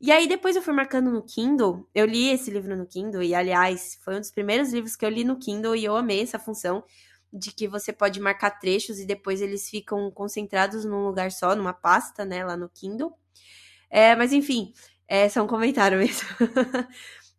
E 0.00 0.10
aí 0.10 0.26
depois 0.26 0.56
eu 0.56 0.62
fui 0.62 0.74
marcando 0.74 1.10
no 1.10 1.22
Kindle, 1.22 1.88
eu 1.94 2.04
li 2.04 2.30
esse 2.30 2.50
livro 2.50 2.76
no 2.76 2.86
Kindle, 2.86 3.22
e 3.22 3.34
aliás, 3.34 3.98
foi 4.02 4.16
um 4.16 4.20
dos 4.20 4.30
primeiros 4.30 4.72
livros 4.72 4.96
que 4.96 5.04
eu 5.04 5.10
li 5.10 5.24
no 5.24 5.38
Kindle, 5.38 5.76
e 5.76 5.84
eu 5.84 5.96
amei 5.96 6.20
essa 6.22 6.38
função 6.38 6.82
de 7.32 7.50
que 7.50 7.66
você 7.66 7.92
pode 7.92 8.20
marcar 8.20 8.50
trechos 8.50 9.00
e 9.00 9.06
depois 9.06 9.40
eles 9.40 9.68
ficam 9.70 10.10
concentrados 10.10 10.84
num 10.84 11.04
lugar 11.06 11.32
só, 11.32 11.56
numa 11.56 11.72
pasta, 11.72 12.24
né, 12.24 12.44
lá 12.44 12.56
no 12.56 12.68
Kindle. 12.68 13.12
É, 13.90 14.14
mas 14.14 14.32
enfim, 14.32 14.72
é 15.08 15.28
só 15.28 15.42
um 15.42 15.46
comentário 15.46 15.96
mesmo. 16.00 16.28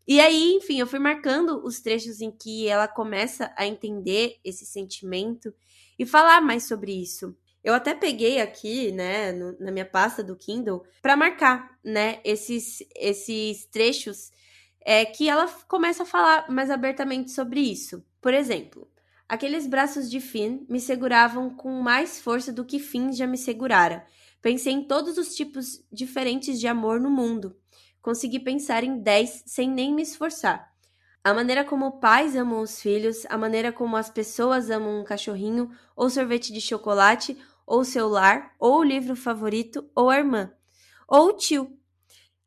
e 0.08 0.20
aí, 0.20 0.54
enfim, 0.54 0.80
eu 0.80 0.88
fui 0.88 1.00
marcando 1.00 1.64
os 1.64 1.80
trechos 1.80 2.22
em 2.22 2.32
que 2.32 2.68
ela 2.68 2.88
começa 2.88 3.54
a 3.56 3.66
entender 3.68 4.38
esse 4.44 4.66
sentimento 4.66 5.54
e 5.98 6.06
falar 6.06 6.42
mais 6.42 6.64
sobre 6.68 6.92
isso. 6.92 7.36
Eu 7.64 7.74
até 7.74 7.94
peguei 7.94 8.42
aqui, 8.42 8.92
né, 8.92 9.32
no, 9.32 9.58
na 9.60 9.72
minha 9.72 9.86
pasta 9.86 10.24
do 10.24 10.36
Kindle, 10.36 10.84
para 11.02 11.16
marcar, 11.16 11.78
né, 11.84 12.20
esses, 12.24 12.84
esses 12.96 13.66
trechos 13.66 14.32
é, 14.82 15.06
que 15.06 15.30
ela 15.30 15.48
começa 15.68 16.04
a 16.04 16.06
falar 16.06 16.50
mais 16.50 16.70
abertamente 16.70 17.32
sobre 17.32 17.62
isso. 17.62 18.04
Por 18.20 18.34
exemplo, 18.34 18.88
Aqueles 19.28 19.66
braços 19.66 20.10
de 20.10 20.20
Finn 20.20 20.66
me 20.70 20.80
seguravam 20.80 21.50
com 21.50 21.82
mais 21.82 22.20
força 22.20 22.52
do 22.52 22.66
que 22.66 22.80
Finn 22.80 23.12
já 23.12 23.26
me 23.26 23.38
segurara. 23.38 24.06
Pensei 24.42 24.74
em 24.74 24.84
todos 24.84 25.18
os 25.18 25.36
tipos 25.36 25.84
diferentes 25.92 26.60
de 26.60 26.68
amor 26.68 27.00
no 27.00 27.10
mundo. 27.10 27.56
Consegui 28.02 28.40
pensar 28.40 28.84
em 28.84 29.00
dez 29.00 29.44
sem 29.46 29.70
nem 29.70 29.94
me 29.94 30.02
esforçar. 30.02 30.74
A 31.24 31.34
maneira 31.34 31.64
como 31.64 32.02
pais 32.02 32.36
amam 32.36 32.60
os 32.60 32.82
filhos, 32.82 33.26
a 33.30 33.38
maneira 33.38 33.72
como 33.72 33.96
as 33.96 34.10
pessoas 34.10 34.70
amam 34.70 35.00
um 35.00 35.06
cachorrinho, 35.06 35.72
ou 35.96 36.10
sorvete 36.10 36.52
de 36.52 36.60
chocolate, 36.60 37.38
ou 37.66 37.86
seu 37.86 38.10
lar, 38.10 38.54
ou 38.60 38.80
o 38.80 38.84
livro 38.84 39.16
favorito, 39.16 39.90
ou 39.96 40.10
a 40.10 40.18
irmã, 40.18 40.52
ou 41.08 41.30
o 41.30 41.34
tio. 41.34 41.80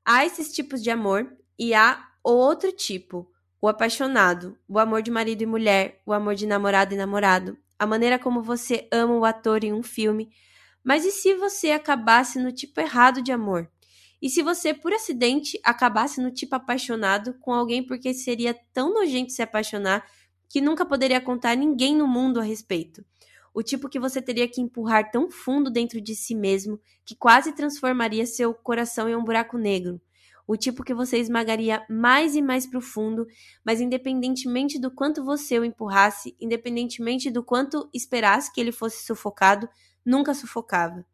Há 0.04 0.26
esses 0.26 0.52
tipos 0.52 0.83
de 0.83 0.90
amor 0.90 1.35
e 1.59 1.73
há 1.73 2.06
outro 2.23 2.71
tipo, 2.71 3.33
o 3.67 3.69
apaixonado, 3.69 4.57
o 4.69 4.79
amor 4.79 5.03
de 5.03 5.11
marido 5.11 5.43
e 5.43 5.47
mulher, 5.47 6.01
o 6.07 6.13
amor 6.13 6.37
de 6.37 6.47
namorado 6.47 6.95
e 6.95 6.97
namorado, 6.97 7.59
a 7.77 7.85
maneira 7.85 8.17
como 8.17 8.41
você 8.41 8.87
ama 8.93 9.15
o 9.17 9.25
ator 9.25 9.65
em 9.65 9.73
um 9.73 9.83
filme. 9.83 10.31
Mas 10.85 11.05
e 11.05 11.11
se 11.11 11.35
você 11.35 11.73
acabasse 11.73 12.39
no 12.39 12.53
tipo 12.53 12.81
errado 12.81 13.21
de 13.21 13.33
amor? 13.33 13.69
E 14.23 14.31
se 14.31 14.41
você, 14.41 14.73
por 14.73 14.93
acidente, 14.93 15.59
acabasse 15.65 16.21
no 16.21 16.31
tipo 16.31 16.55
apaixonado 16.55 17.35
com 17.41 17.53
alguém 17.53 17.85
porque 17.85 18.15
seria 18.15 18.55
tão 18.73 18.95
nojento 18.95 19.33
se 19.33 19.43
apaixonar 19.43 20.07
que 20.49 20.61
nunca 20.61 20.87
poderia 20.87 21.21
contar 21.21 21.51
a 21.51 21.57
ninguém 21.57 21.97
no 21.97 22.07
mundo 22.07 22.39
a 22.39 22.45
respeito? 22.45 23.05
O 23.53 23.65
tipo 23.65 23.89
que 23.89 23.99
você 23.99 24.23
teria 24.23 24.47
que 24.47 24.61
empurrar 24.61 25.11
tão 25.11 25.29
fundo 25.29 25.73
dentro 25.73 26.01
de 26.01 26.15
si 26.15 26.37
mesmo 26.37 26.81
que 27.05 27.17
quase 27.17 27.53
transformaria 27.53 28.27
seu 28.27 28.55
coração 28.55 29.09
em 29.09 29.17
um 29.17 29.25
buraco 29.25 29.59
negro 29.59 30.01
o 30.47 30.57
tipo 30.57 30.85
que 30.85 30.95
você 30.95 31.19
esmagaria 31.19 31.85
mais 31.91 32.37
e 32.37 32.43
mais 32.43 32.67
profundo, 32.67 33.26
mas 33.65 33.81
independentemente 33.81 34.79
do 34.79 34.91
quanto 34.91 35.25
você 35.25 35.59
o 35.59 35.65
empurrasse, 35.65 36.37
independentemente 36.41 37.31
do 37.31 37.43
quanto 37.43 37.88
esperasse 37.93 38.53
que 38.53 38.61
ele 38.61 38.73
fosse 38.73 39.05
sufocado, 39.05 39.69
nunca 40.05 40.33
sufocava. 40.35 41.05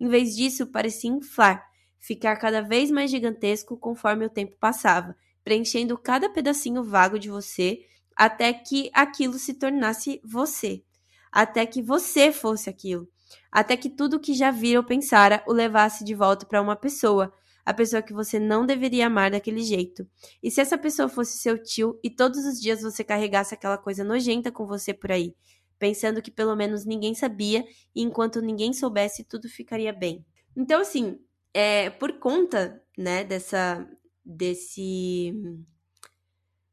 Em 0.00 0.08
vez 0.08 0.34
disso, 0.34 0.66
parecia 0.66 1.10
inflar, 1.10 1.64
ficar 2.00 2.36
cada 2.36 2.60
vez 2.60 2.90
mais 2.90 3.10
gigantesco 3.10 3.76
conforme 3.76 4.26
o 4.26 4.30
tempo 4.30 4.56
passava, 4.58 5.14
preenchendo 5.44 5.96
cada 5.96 6.28
pedacinho 6.28 6.82
vago 6.82 7.18
de 7.18 7.30
você, 7.30 7.80
até 8.16 8.52
que 8.52 8.90
aquilo 8.92 9.38
se 9.38 9.54
tornasse 9.54 10.20
você, 10.24 10.82
até 11.30 11.64
que 11.64 11.80
você 11.80 12.32
fosse 12.32 12.68
aquilo, 12.68 13.08
até 13.52 13.76
que 13.76 13.88
tudo 13.88 14.18
que 14.20 14.34
já 14.34 14.50
vira 14.50 14.80
ou 14.80 14.84
pensara 14.84 15.44
o 15.46 15.52
levasse 15.52 16.04
de 16.04 16.14
volta 16.14 16.44
para 16.44 16.60
uma 16.60 16.74
pessoa, 16.74 17.32
a 17.64 17.74
pessoa 17.74 18.02
que 18.02 18.12
você 18.12 18.38
não 18.38 18.66
deveria 18.66 19.06
amar 19.06 19.30
daquele 19.30 19.62
jeito. 19.62 20.06
E 20.42 20.50
se 20.50 20.60
essa 20.60 20.78
pessoa 20.78 21.08
fosse 21.08 21.38
seu 21.38 21.62
tio 21.62 21.98
e 22.02 22.10
todos 22.10 22.44
os 22.44 22.60
dias 22.60 22.82
você 22.82 23.04
carregasse 23.04 23.54
aquela 23.54 23.78
coisa 23.78 24.04
nojenta 24.04 24.50
com 24.50 24.66
você 24.66 24.92
por 24.92 25.12
aí, 25.12 25.34
pensando 25.78 26.22
que 26.22 26.30
pelo 26.30 26.54
menos 26.56 26.84
ninguém 26.84 27.14
sabia 27.14 27.64
e 27.94 28.02
enquanto 28.02 28.40
ninguém 28.40 28.72
soubesse 28.72 29.24
tudo 29.24 29.48
ficaria 29.48 29.92
bem. 29.92 30.24
Então 30.56 30.80
assim, 30.80 31.18
é 31.54 31.90
por 31.90 32.18
conta, 32.18 32.82
né, 32.96 33.24
dessa 33.24 33.86
desse 34.24 35.34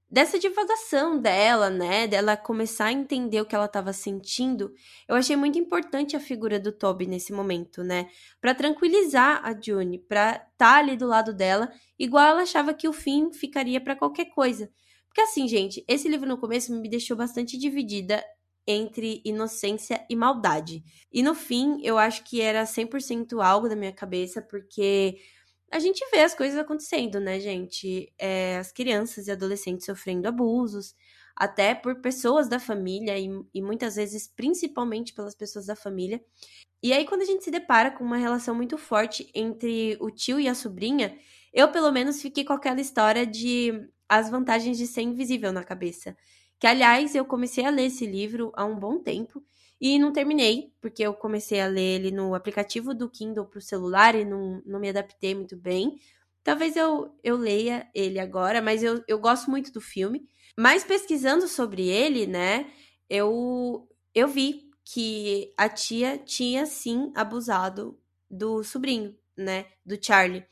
dessa 0.10 0.40
divagação 0.40 1.20
dela, 1.20 1.70
né, 1.70 2.08
dela 2.08 2.38
começar 2.38 2.86
a 2.86 2.92
entender 2.92 3.42
o 3.42 3.46
que 3.46 3.56
ela 3.56 3.66
estava 3.66 3.92
sentindo, 3.92 4.74
eu 5.08 5.16
achei 5.16 5.36
muito 5.36 5.60
importante 5.60 6.16
a 6.16 6.20
figura 6.20 6.60
do 6.60 6.72
Toby 6.72 7.06
nesse 7.06 7.34
momento, 7.34 7.84
né, 7.84 8.10
para 8.40 8.56
tranquilizar 8.56 9.42
a 9.44 9.54
June, 9.60 10.00
para 10.00 10.32
estar 10.32 10.50
tá 10.58 10.76
ali 10.78 10.96
do 10.96 11.06
lado 11.06 11.34
dela, 11.34 11.72
igual 12.00 12.26
ela 12.26 12.42
achava 12.44 12.74
que 12.74 12.88
o 12.88 12.94
fim 12.94 13.32
ficaria 13.34 13.82
para 13.82 13.96
qualquer 13.96 14.26
coisa. 14.26 14.72
Porque 15.08 15.22
assim, 15.22 15.48
gente, 15.48 15.84
esse 15.88 16.08
livro 16.08 16.28
no 16.28 16.38
começo 16.38 16.74
me 16.74 16.90
deixou 16.90 17.18
bastante 17.18 17.58
dividida 17.58 18.24
entre 18.68 19.22
inocência 19.24 20.06
e 20.10 20.16
maldade. 20.16 20.84
E 21.12 21.24
no 21.24 21.34
fim, 21.34 21.80
eu 21.82 21.98
acho 21.98 22.24
que 22.26 22.42
era 22.42 22.66
100% 22.66 23.42
algo 23.42 23.70
da 23.70 23.76
minha 23.76 23.94
cabeça, 23.94 24.42
porque 24.42 25.18
a 25.72 25.80
gente 25.80 26.06
vê 26.12 26.22
as 26.22 26.34
coisas 26.34 26.58
acontecendo, 26.58 27.20
né, 27.20 27.40
gente? 27.40 28.12
É, 28.18 28.58
as 28.58 28.72
crianças 28.72 29.28
e 29.28 29.32
adolescentes 29.32 29.86
sofrendo 29.86 30.28
abusos, 30.28 30.96
até 31.36 31.76
por 31.76 32.02
pessoas 32.02 32.48
da 32.48 32.60
família 32.60 33.18
e, 33.18 33.30
e, 33.54 33.62
muitas 33.62 33.96
vezes 33.96 34.28
principalmente 34.28 35.14
pelas 35.14 35.36
pessoas 35.36 35.66
da 35.68 35.76
família. 35.76 36.24
E 36.82 36.94
aí, 36.94 37.06
quando 37.06 37.22
a 37.22 37.26
gente 37.26 37.44
se 37.44 37.52
depara 37.52 37.92
com 37.92 38.04
uma 38.04 38.18
relação 38.18 38.56
muito 38.56 38.78
forte 38.78 39.30
entre 39.34 39.98
o 40.00 40.10
tio 40.10 40.40
e 40.40 40.48
a 40.48 40.56
sobrinha, 40.56 41.18
eu 41.54 41.72
pelo 41.72 41.92
menos 41.92 42.22
fiquei 42.22 42.44
com 42.46 42.54
aquela 42.54 42.82
história 42.82 43.26
de 43.26 43.88
as 44.10 44.30
vantagens 44.30 44.78
de 44.78 44.88
ser 44.88 45.02
invisível 45.02 45.52
na 45.52 45.64
cabeça. 45.64 46.16
Que, 46.60 46.68
aliás, 46.68 47.14
eu 47.14 47.26
comecei 47.26 47.66
a 47.66 47.70
ler 47.70 47.88
esse 47.88 48.06
livro 48.06 48.52
há 48.56 48.66
um 48.66 48.78
bom 48.80 49.00
tempo 49.00 49.44
e 49.80 50.00
não 50.00 50.12
terminei, 50.12 50.74
porque 50.82 51.04
eu 51.04 51.14
comecei 51.14 51.62
a 51.62 51.68
ler 51.68 52.00
ele 52.00 52.12
no 52.12 52.34
aplicativo 52.34 52.94
do 52.94 53.10
Kindle 53.10 53.46
para 53.46 53.60
o 53.60 53.62
celular 53.62 54.16
e 54.16 54.26
não, 54.26 54.62
não 54.66 54.80
me 54.80 54.90
adaptei 54.90 55.36
muito 55.36 55.56
bem. 55.56 56.00
Talvez 56.44 56.76
eu, 56.76 57.14
eu 57.24 57.36
leia 57.36 57.88
ele 57.94 58.20
agora, 58.20 58.62
mas 58.62 58.82
eu, 58.82 59.04
eu 59.08 59.20
gosto 59.20 59.52
muito 59.52 59.72
do 59.72 59.82
filme. 59.82 60.28
Mas 60.58 60.84
pesquisando 60.84 61.48
sobre 61.48 61.88
ele, 61.88 62.26
né, 62.26 62.72
eu, 63.10 63.88
eu 64.16 64.28
vi 64.28 64.72
que 64.84 65.54
a 65.58 65.70
tia 65.70 66.18
tinha 66.18 66.66
sim 66.66 67.12
abusado 67.16 68.00
do 68.30 68.64
sobrinho, 68.64 69.16
né, 69.38 69.66
do 69.86 70.04
Charlie. 70.04 70.46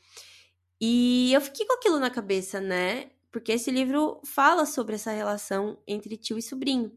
E 0.80 1.32
eu 1.32 1.40
fiquei 1.40 1.66
com 1.66 1.74
aquilo 1.74 1.98
na 1.98 2.10
cabeça, 2.10 2.60
né? 2.60 3.10
Porque 3.32 3.52
esse 3.52 3.70
livro 3.70 4.20
fala 4.24 4.66
sobre 4.66 4.94
essa 4.94 5.10
relação 5.10 5.78
entre 5.86 6.16
tio 6.16 6.38
e 6.38 6.42
sobrinho. 6.42 6.96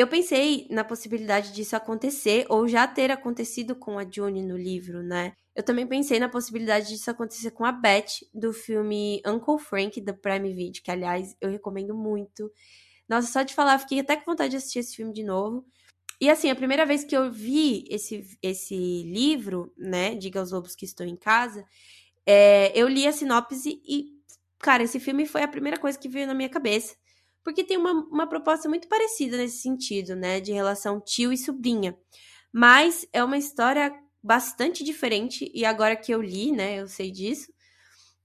Eu 0.00 0.06
pensei 0.06 0.66
na 0.70 0.82
possibilidade 0.82 1.52
disso 1.52 1.76
acontecer 1.76 2.46
ou 2.48 2.66
já 2.66 2.88
ter 2.88 3.10
acontecido 3.10 3.76
com 3.76 3.98
a 3.98 4.10
June 4.10 4.42
no 4.42 4.56
livro, 4.56 5.02
né? 5.02 5.34
Eu 5.54 5.62
também 5.62 5.86
pensei 5.86 6.18
na 6.18 6.26
possibilidade 6.26 6.88
disso 6.88 7.10
acontecer 7.10 7.50
com 7.50 7.66
a 7.66 7.70
Beth 7.70 8.24
do 8.32 8.50
filme 8.50 9.20
Uncle 9.26 9.58
Frank 9.58 10.00
da 10.00 10.14
Prime 10.14 10.54
Video, 10.54 10.82
que 10.82 10.90
aliás 10.90 11.36
eu 11.38 11.50
recomendo 11.50 11.94
muito. 11.94 12.50
Nossa, 13.06 13.30
só 13.30 13.42
de 13.42 13.52
falar, 13.52 13.78
fiquei 13.78 14.00
até 14.00 14.16
com 14.16 14.30
vontade 14.30 14.52
de 14.52 14.56
assistir 14.56 14.78
esse 14.78 14.96
filme 14.96 15.12
de 15.12 15.22
novo. 15.22 15.66
E 16.18 16.30
assim, 16.30 16.48
a 16.48 16.56
primeira 16.56 16.86
vez 16.86 17.04
que 17.04 17.14
eu 17.14 17.30
vi 17.30 17.84
esse, 17.90 18.24
esse 18.42 19.02
livro, 19.02 19.70
né, 19.76 20.14
Diga 20.14 20.40
aos 20.40 20.50
Lobos 20.50 20.74
que 20.74 20.86
Estou 20.86 21.04
em 21.04 21.14
Casa, 21.14 21.62
é, 22.24 22.72
eu 22.74 22.88
li 22.88 23.06
a 23.06 23.12
sinopse 23.12 23.82
e, 23.86 24.06
cara, 24.58 24.82
esse 24.82 24.98
filme 24.98 25.26
foi 25.26 25.42
a 25.42 25.48
primeira 25.48 25.78
coisa 25.78 25.98
que 25.98 26.08
veio 26.08 26.26
na 26.26 26.32
minha 26.32 26.48
cabeça 26.48 26.96
porque 27.44 27.64
tem 27.64 27.76
uma, 27.76 27.92
uma 27.92 28.26
proposta 28.26 28.68
muito 28.68 28.88
parecida 28.88 29.36
nesse 29.36 29.58
sentido, 29.58 30.14
né, 30.16 30.40
de 30.40 30.52
relação 30.52 31.00
tio 31.00 31.32
e 31.32 31.38
sobrinha. 31.38 31.96
Mas 32.52 33.06
é 33.12 33.22
uma 33.22 33.38
história 33.38 33.92
bastante 34.22 34.84
diferente, 34.84 35.50
e 35.54 35.64
agora 35.64 35.96
que 35.96 36.12
eu 36.12 36.20
li, 36.20 36.52
né, 36.52 36.80
eu 36.80 36.88
sei 36.88 37.10
disso. 37.10 37.52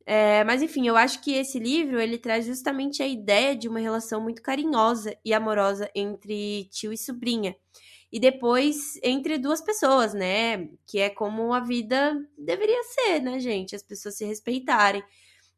É, 0.06 0.44
mas 0.44 0.62
enfim, 0.62 0.88
eu 0.88 0.96
acho 0.96 1.22
que 1.22 1.34
esse 1.34 1.58
livro 1.58 2.00
ele 2.00 2.18
traz 2.18 2.46
justamente 2.46 3.02
a 3.02 3.08
ideia 3.08 3.56
de 3.56 3.68
uma 3.68 3.80
relação 3.80 4.22
muito 4.22 4.42
carinhosa 4.42 5.18
e 5.26 5.34
amorosa 5.34 5.90
entre 5.96 6.66
tio 6.72 6.94
e 6.94 6.98
sobrinha. 6.98 7.56
E 8.12 8.20
depois 8.20 9.00
entre 9.04 9.38
duas 9.38 9.62
pessoas, 9.62 10.14
né? 10.14 10.70
Que 10.88 11.00
é 11.00 11.10
como 11.10 11.54
a 11.54 11.60
vida 11.60 12.16
deveria 12.38 12.82
ser, 12.84 13.20
né, 13.20 13.40
gente? 13.40 13.76
As 13.76 13.84
pessoas 13.84 14.16
se 14.16 14.26
respeitarem. 14.26 15.04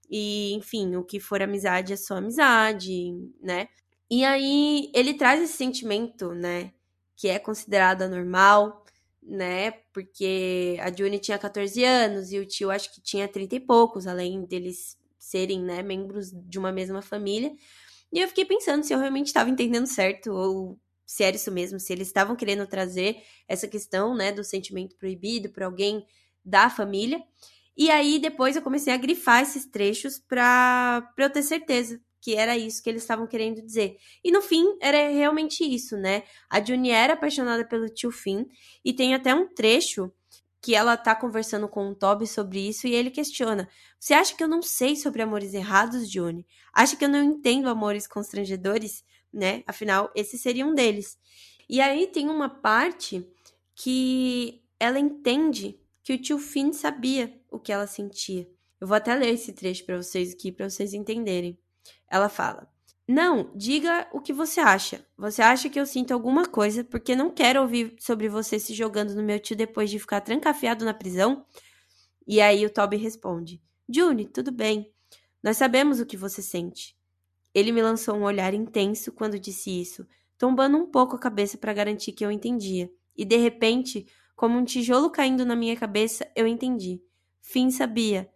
E, 0.09 0.53
enfim, 0.53 0.95
o 0.95 1.03
que 1.03 1.19
for 1.19 1.41
amizade 1.41 1.93
é 1.93 1.97
só 1.97 2.15
amizade, 2.17 3.11
né? 3.41 3.67
E 4.09 4.23
aí 4.23 4.89
ele 4.93 5.13
traz 5.13 5.41
esse 5.41 5.53
sentimento, 5.53 6.33
né? 6.33 6.71
Que 7.15 7.27
é 7.29 7.39
considerado 7.39 8.03
anormal, 8.03 8.85
né? 9.21 9.71
Porque 9.93 10.77
a 10.81 10.91
Juni 10.95 11.19
tinha 11.19 11.37
14 11.37 11.83
anos 11.83 12.31
e 12.31 12.39
o 12.39 12.45
tio 12.45 12.71
acho 12.71 12.93
que 12.93 13.01
tinha 13.01 13.27
30 13.27 13.55
e 13.55 13.59
poucos, 13.59 14.07
além 14.07 14.45
deles 14.45 14.97
serem, 15.19 15.61
né, 15.61 15.83
membros 15.83 16.31
de 16.31 16.57
uma 16.57 16.71
mesma 16.71 17.01
família. 17.01 17.53
E 18.11 18.19
eu 18.19 18.27
fiquei 18.29 18.45
pensando 18.45 18.83
se 18.83 18.93
eu 18.93 18.99
realmente 18.99 19.27
estava 19.27 19.49
entendendo 19.49 19.87
certo 19.87 20.31
ou 20.31 20.79
se 21.05 21.23
era 21.23 21.35
isso 21.35 21.51
mesmo, 21.51 21.79
se 21.79 21.93
eles 21.93 22.07
estavam 22.07 22.35
querendo 22.35 22.65
trazer 22.67 23.21
essa 23.47 23.67
questão, 23.67 24.15
né, 24.15 24.31
do 24.31 24.43
sentimento 24.43 24.95
proibido 24.97 25.49
para 25.49 25.65
alguém 25.65 26.05
da 26.43 26.69
família. 26.69 27.21
E 27.77 27.91
aí 27.91 28.19
depois 28.19 28.55
eu 28.55 28.61
comecei 28.61 28.93
a 28.93 28.97
grifar 28.97 29.43
esses 29.43 29.65
trechos 29.65 30.19
para 30.19 31.07
eu 31.17 31.29
ter 31.29 31.43
certeza 31.43 31.99
que 32.19 32.35
era 32.35 32.57
isso 32.57 32.83
que 32.83 32.89
eles 32.89 33.03
estavam 33.03 33.27
querendo 33.27 33.61
dizer. 33.61 33.95
E 34.23 34.31
no 34.31 34.41
fim, 34.41 34.77
era 34.81 35.07
realmente 35.09 35.63
isso, 35.63 35.95
né? 35.95 36.23
A 36.49 36.61
Juni 36.63 36.89
era 36.89 37.13
apaixonada 37.13 37.63
pelo 37.65 37.87
tio 37.89 38.11
Finn 38.11 38.45
e 38.83 38.91
tem 38.93 39.13
até 39.13 39.33
um 39.33 39.47
trecho 39.47 40.11
que 40.61 40.75
ela 40.75 40.97
tá 40.97 41.15
conversando 41.15 41.67
com 41.69 41.87
o 41.89 41.95
Toby 41.95 42.27
sobre 42.27 42.67
isso 42.67 42.87
e 42.87 42.93
ele 42.95 43.11
questiona: 43.11 43.69
"Você 43.99 44.13
acha 44.13 44.35
que 44.35 44.43
eu 44.43 44.47
não 44.47 44.61
sei 44.61 44.95
sobre 44.95 45.21
amores 45.21 45.53
errados, 45.53 46.11
Juni? 46.11 46.45
Acha 46.73 46.95
que 46.95 47.05
eu 47.05 47.09
não 47.09 47.23
entendo 47.23 47.69
amores 47.69 48.07
constrangedores, 48.07 49.03
né? 49.31 49.63
Afinal, 49.67 50.11
esse 50.15 50.37
seria 50.37 50.65
um 50.65 50.73
deles." 50.73 51.17
E 51.69 51.79
aí 51.81 52.07
tem 52.07 52.29
uma 52.29 52.49
parte 52.49 53.25
que 53.75 54.61
ela 54.79 54.99
entende 54.99 55.79
que 56.03 56.13
o 56.13 56.21
tio 56.21 56.39
Finn 56.39 56.71
sabia 56.73 57.33
o 57.57 57.59
que 57.59 57.71
ela 57.71 57.85
sentia. 57.85 58.47
Eu 58.79 58.87
vou 58.87 58.95
até 58.95 59.13
ler 59.15 59.33
esse 59.33 59.51
trecho 59.51 59.85
para 59.85 59.97
vocês 59.97 60.33
aqui, 60.33 60.51
para 60.51 60.69
vocês 60.69 60.93
entenderem. 60.93 61.57
Ela 62.09 62.29
fala: 62.29 62.71
Não, 63.07 63.51
diga 63.55 64.07
o 64.13 64.21
que 64.21 64.31
você 64.31 64.59
acha. 64.59 65.05
Você 65.17 65.41
acha 65.41 65.69
que 65.69 65.79
eu 65.79 65.85
sinto 65.85 66.13
alguma 66.13 66.45
coisa 66.45 66.83
porque 66.83 67.15
não 67.15 67.29
quero 67.29 67.61
ouvir 67.61 67.95
sobre 67.99 68.29
você 68.29 68.59
se 68.59 68.73
jogando 68.73 69.15
no 69.15 69.23
meu 69.23 69.39
tio 69.39 69.55
depois 69.55 69.89
de 69.89 69.99
ficar 69.99 70.21
trancafiado 70.21 70.85
na 70.85 70.93
prisão? 70.93 71.45
E 72.25 72.39
aí 72.39 72.65
o 72.65 72.69
Toby 72.69 72.97
responde: 72.97 73.61
June, 73.89 74.27
tudo 74.27 74.51
bem. 74.51 74.91
Nós 75.43 75.57
sabemos 75.57 75.99
o 75.99 76.05
que 76.05 76.17
você 76.17 76.41
sente. 76.41 76.95
Ele 77.53 77.71
me 77.71 77.81
lançou 77.81 78.15
um 78.15 78.23
olhar 78.23 78.53
intenso 78.53 79.11
quando 79.11 79.39
disse 79.39 79.81
isso, 79.81 80.05
tombando 80.37 80.77
um 80.77 80.85
pouco 80.85 81.15
a 81.15 81.19
cabeça 81.19 81.57
para 81.57 81.73
garantir 81.73 82.11
que 82.11 82.23
eu 82.23 82.29
entendia. 82.29 82.91
E 83.15 83.25
de 83.25 83.37
repente, 83.37 84.05
como 84.35 84.57
um 84.59 84.63
tijolo 84.63 85.09
caindo 85.09 85.43
na 85.43 85.55
minha 85.55 85.75
cabeça, 85.75 86.29
eu 86.35 86.45
entendi. 86.45 87.01
Finn 87.49 87.71
sabia. 87.71 88.29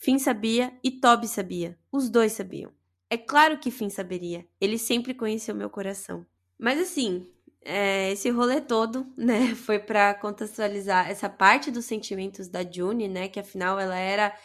Finn 0.00 0.18
sabia 0.18 0.76
e 0.82 0.90
Toby 0.90 1.28
sabia. 1.28 1.78
Os 1.92 2.10
dois 2.10 2.32
sabiam. 2.32 2.72
É 3.08 3.16
claro 3.16 3.56
que 3.56 3.70
Finn 3.70 3.88
saberia. 3.88 4.44
Ele 4.60 4.78
sempre 4.78 5.14
conheceu 5.14 5.54
meu 5.54 5.70
coração. 5.70 6.26
Mas 6.58 6.80
assim, 6.80 7.24
é, 7.60 8.10
esse 8.10 8.30
rolê 8.30 8.60
todo, 8.60 9.06
né, 9.16 9.54
foi 9.54 9.78
para 9.78 10.12
contextualizar 10.14 11.08
essa 11.08 11.28
parte 11.28 11.70
dos 11.70 11.84
sentimentos 11.84 12.48
da 12.48 12.68
June, 12.68 13.06
né, 13.06 13.28
que 13.28 13.38
afinal 13.38 13.78
ela 13.78 13.96
era 13.96 14.36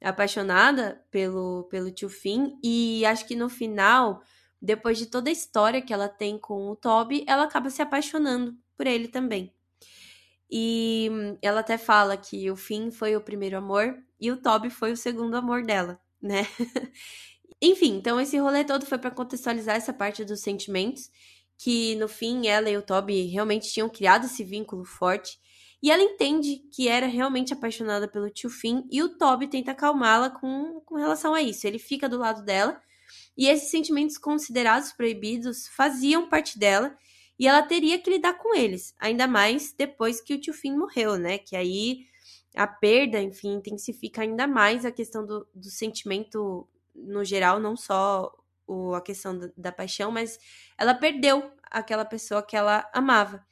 apaixonada 0.00 1.04
pelo, 1.10 1.64
pelo 1.64 1.90
tio 1.90 2.08
Finn, 2.08 2.56
e 2.64 3.04
acho 3.04 3.26
que 3.26 3.36
no 3.36 3.50
final, 3.50 4.22
depois 4.62 4.96
de 4.96 5.04
toda 5.04 5.28
a 5.28 5.32
história 5.32 5.82
que 5.82 5.92
ela 5.92 6.08
tem 6.08 6.38
com 6.38 6.70
o 6.70 6.74
Toby, 6.74 7.22
ela 7.28 7.42
acaba 7.42 7.68
se 7.68 7.82
apaixonando 7.82 8.56
por 8.78 8.86
ele 8.86 9.08
também. 9.08 9.52
E 10.54 11.08
ela 11.40 11.60
até 11.60 11.78
fala 11.78 12.14
que 12.14 12.50
o 12.50 12.56
Finn 12.56 12.90
foi 12.90 13.16
o 13.16 13.22
primeiro 13.22 13.56
amor 13.56 13.96
e 14.20 14.30
o 14.30 14.36
Toby 14.36 14.68
foi 14.68 14.92
o 14.92 14.96
segundo 14.98 15.34
amor 15.34 15.64
dela, 15.64 15.98
né? 16.20 16.46
Enfim, 17.62 17.96
então 17.96 18.20
esse 18.20 18.36
rolê 18.36 18.62
todo 18.62 18.84
foi 18.84 18.98
para 18.98 19.10
contextualizar 19.10 19.76
essa 19.76 19.94
parte 19.94 20.26
dos 20.26 20.40
sentimentos, 20.40 21.10
que 21.56 21.94
no 21.96 22.06
fim 22.06 22.48
ela 22.48 22.68
e 22.68 22.76
o 22.76 22.82
Toby 22.82 23.28
realmente 23.28 23.72
tinham 23.72 23.88
criado 23.88 24.26
esse 24.26 24.44
vínculo 24.44 24.84
forte. 24.84 25.38
E 25.82 25.90
ela 25.90 26.02
entende 26.02 26.58
que 26.70 26.86
era 26.86 27.06
realmente 27.06 27.54
apaixonada 27.54 28.06
pelo 28.06 28.28
tio 28.28 28.50
Finn 28.50 28.82
e 28.90 29.02
o 29.02 29.16
Toby 29.16 29.48
tenta 29.48 29.70
acalmá-la 29.70 30.28
com, 30.28 30.82
com 30.84 30.96
relação 30.96 31.32
a 31.32 31.40
isso. 31.40 31.66
Ele 31.66 31.78
fica 31.78 32.10
do 32.10 32.18
lado 32.18 32.44
dela 32.44 32.78
e 33.38 33.48
esses 33.48 33.70
sentimentos 33.70 34.18
considerados 34.18 34.92
proibidos 34.92 35.66
faziam 35.68 36.28
parte 36.28 36.58
dela 36.58 36.94
e 37.42 37.46
ela 37.48 37.60
teria 37.60 37.98
que 37.98 38.08
lidar 38.08 38.34
com 38.34 38.54
eles, 38.54 38.94
ainda 39.00 39.26
mais 39.26 39.72
depois 39.76 40.20
que 40.20 40.32
o 40.32 40.40
tio 40.40 40.54
Finn 40.54 40.78
morreu, 40.78 41.18
né? 41.18 41.38
Que 41.38 41.56
aí 41.56 42.06
a 42.54 42.68
perda, 42.68 43.20
enfim, 43.20 43.54
intensifica 43.54 44.22
ainda 44.22 44.46
mais 44.46 44.84
a 44.84 44.92
questão 44.92 45.26
do, 45.26 45.44
do 45.52 45.68
sentimento 45.68 46.68
no 46.94 47.24
geral, 47.24 47.58
não 47.58 47.76
só 47.76 48.32
o, 48.64 48.94
a 48.94 49.00
questão 49.00 49.36
da, 49.36 49.50
da 49.56 49.72
paixão, 49.72 50.12
mas 50.12 50.38
ela 50.78 50.94
perdeu 50.94 51.50
aquela 51.64 52.04
pessoa 52.04 52.44
que 52.44 52.56
ela 52.56 52.88
amava, 52.94 53.44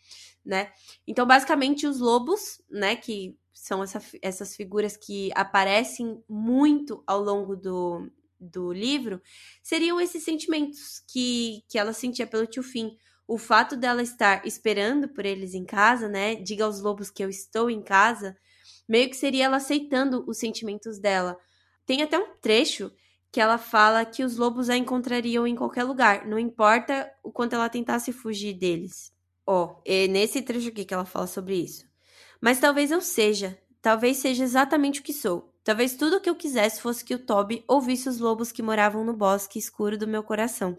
né? 0.44 0.72
Então, 1.04 1.26
basicamente, 1.26 1.84
os 1.84 1.98
lobos, 1.98 2.62
né, 2.70 2.94
que 2.94 3.36
são 3.52 3.82
essa, 3.82 4.00
essas 4.22 4.54
figuras 4.54 4.96
que 4.96 5.32
aparecem 5.34 6.22
muito 6.28 7.02
ao 7.08 7.20
longo 7.20 7.56
do, 7.56 8.08
do 8.38 8.72
livro, 8.72 9.20
seriam 9.60 10.00
esses 10.00 10.22
sentimentos 10.22 11.02
que, 11.08 11.64
que 11.68 11.76
ela 11.76 11.92
sentia 11.92 12.24
pelo 12.24 12.46
tio 12.46 12.62
Fim. 12.62 12.96
O 13.30 13.38
fato 13.38 13.76
dela 13.76 14.02
estar 14.02 14.44
esperando 14.44 15.08
por 15.08 15.24
eles 15.24 15.54
em 15.54 15.64
casa, 15.64 16.08
né? 16.08 16.34
Diga 16.34 16.64
aos 16.64 16.80
lobos 16.80 17.10
que 17.10 17.22
eu 17.22 17.30
estou 17.30 17.70
em 17.70 17.80
casa, 17.80 18.36
meio 18.88 19.08
que 19.08 19.16
seria 19.16 19.44
ela 19.44 19.58
aceitando 19.58 20.24
os 20.26 20.36
sentimentos 20.36 20.98
dela. 20.98 21.38
Tem 21.86 22.02
até 22.02 22.18
um 22.18 22.34
trecho 22.42 22.90
que 23.30 23.40
ela 23.40 23.56
fala 23.56 24.04
que 24.04 24.24
os 24.24 24.36
lobos 24.36 24.68
a 24.68 24.76
encontrariam 24.76 25.46
em 25.46 25.54
qualquer 25.54 25.84
lugar, 25.84 26.26
não 26.26 26.40
importa 26.40 27.08
o 27.22 27.30
quanto 27.30 27.54
ela 27.54 27.68
tentasse 27.68 28.12
fugir 28.12 28.54
deles. 28.54 29.12
Ó, 29.46 29.64
oh, 29.64 29.82
é 29.86 30.08
nesse 30.08 30.42
trecho 30.42 30.70
aqui 30.70 30.84
que 30.84 30.92
ela 30.92 31.04
fala 31.04 31.28
sobre 31.28 31.54
isso. 31.54 31.84
Mas 32.40 32.58
talvez 32.58 32.90
eu 32.90 33.00
seja, 33.00 33.56
talvez 33.80 34.16
seja 34.16 34.42
exatamente 34.42 34.98
o 34.98 35.04
que 35.04 35.12
sou. 35.12 35.49
Talvez 35.62 35.94
tudo 35.94 36.16
o 36.16 36.20
que 36.20 36.30
eu 36.30 36.34
quisesse 36.34 36.80
fosse 36.80 37.04
que 37.04 37.14
o 37.14 37.18
Toby 37.18 37.64
ouvisse 37.68 38.08
os 38.08 38.18
lobos 38.18 38.50
que 38.50 38.62
moravam 38.62 39.04
no 39.04 39.12
bosque 39.12 39.58
escuro 39.58 39.98
do 39.98 40.08
meu 40.08 40.22
coração. 40.22 40.78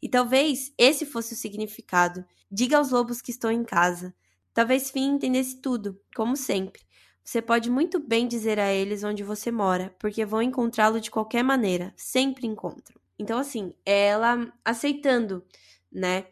E 0.00 0.08
talvez 0.08 0.72
esse 0.78 1.04
fosse 1.04 1.34
o 1.34 1.36
significado. 1.36 2.24
Diga 2.50 2.78
aos 2.78 2.90
lobos 2.90 3.20
que 3.20 3.30
estou 3.30 3.50
em 3.50 3.64
casa. 3.64 4.14
Talvez 4.54 4.90
Finn 4.90 5.14
entendesse 5.14 5.60
tudo, 5.60 6.00
como 6.14 6.36
sempre. 6.36 6.82
Você 7.24 7.40
pode 7.40 7.70
muito 7.70 8.00
bem 8.00 8.26
dizer 8.26 8.58
a 8.58 8.72
eles 8.72 9.04
onde 9.04 9.22
você 9.22 9.50
mora, 9.50 9.94
porque 9.98 10.24
vão 10.24 10.42
encontrá-lo 10.42 11.00
de 11.00 11.10
qualquer 11.10 11.42
maneira, 11.42 11.92
sempre 11.96 12.46
encontram. 12.46 13.00
Então, 13.18 13.38
assim, 13.38 13.72
ela 13.86 14.52
aceitando, 14.64 15.44
né, 15.90 16.26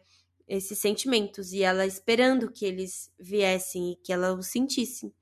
esses 0.47 0.77
sentimentos 0.79 1.53
e 1.53 1.63
ela 1.63 1.85
esperando 1.85 2.51
que 2.51 2.65
eles 2.65 3.09
viessem 3.17 3.93
e 3.93 3.95
que 3.95 4.11
ela 4.11 4.33
os 4.33 4.47
sentisse. 4.47 5.13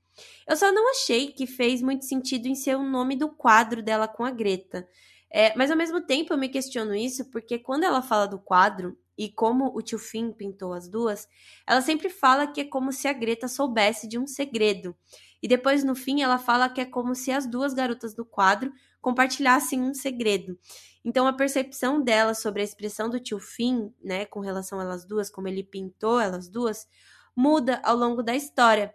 Eu 0.48 0.56
só 0.56 0.72
não 0.72 0.92
achei 0.92 1.32
que 1.32 1.48
fez 1.48 1.82
muito 1.82 2.06
sentido 2.06 2.48
em 2.48 2.56
ser 2.56 2.76
o 2.76 2.84
nome 2.84 3.16
do 3.16 3.30
quadro 3.30 3.82
dela 3.82 4.08
com 4.08 4.24
a 4.24 4.32
Greta. 4.32 4.88
É, 5.32 5.56
mas 5.56 5.70
ao 5.70 5.78
mesmo 5.78 6.02
tempo 6.02 6.34
eu 6.34 6.38
me 6.38 6.50
questiono 6.50 6.96
isso 6.96 7.30
porque 7.30 7.60
quando 7.60 7.84
ela 7.84 8.02
fala 8.02 8.26
do 8.26 8.40
quadro 8.40 8.98
e 9.16 9.30
como 9.30 9.76
o 9.76 9.82
tio 9.82 10.00
Finn 10.00 10.32
pintou 10.32 10.74
as 10.74 10.88
duas, 10.88 11.28
ela 11.68 11.82
sempre 11.82 12.10
fala 12.10 12.48
que 12.48 12.62
é 12.62 12.66
como 12.66 12.92
se 12.92 13.08
a 13.08 13.14
Greta 13.14 13.48
soubesse 13.48 14.08
de 14.08 14.18
um 14.18 14.26
segredo. 14.26 14.96
E 15.42 15.48
depois, 15.48 15.84
no 15.84 15.96
fim, 15.96 16.22
ela 16.22 16.38
fala 16.38 16.70
que 16.70 16.82
é 16.82 16.86
como 16.86 17.14
se 17.14 17.32
as 17.32 17.46
duas 17.46 17.74
garotas 17.74 18.14
do 18.14 18.26
quadro 18.26 18.72
compartilhassem 19.02 19.82
um 19.82 19.94
segredo. 19.94 20.58
Então, 21.04 21.28
a 21.28 21.34
percepção 21.34 22.02
dela 22.02 22.34
sobre 22.34 22.62
a 22.62 22.66
expressão 22.66 23.10
do 23.10 23.20
tio 23.20 23.40
Finn, 23.40 23.90
né, 24.04 24.26
com 24.26 24.40
relação 24.40 24.80
a 24.80 24.84
elas 24.84 25.06
duas, 25.06 25.30
como 25.30 25.48
ele 25.48 25.64
pintou 25.64 26.20
elas 26.20 26.50
duas, 26.50 26.88
muda 27.36 27.82
ao 27.84 27.96
longo 27.96 28.22
da 28.22 28.36
história. 28.36 28.94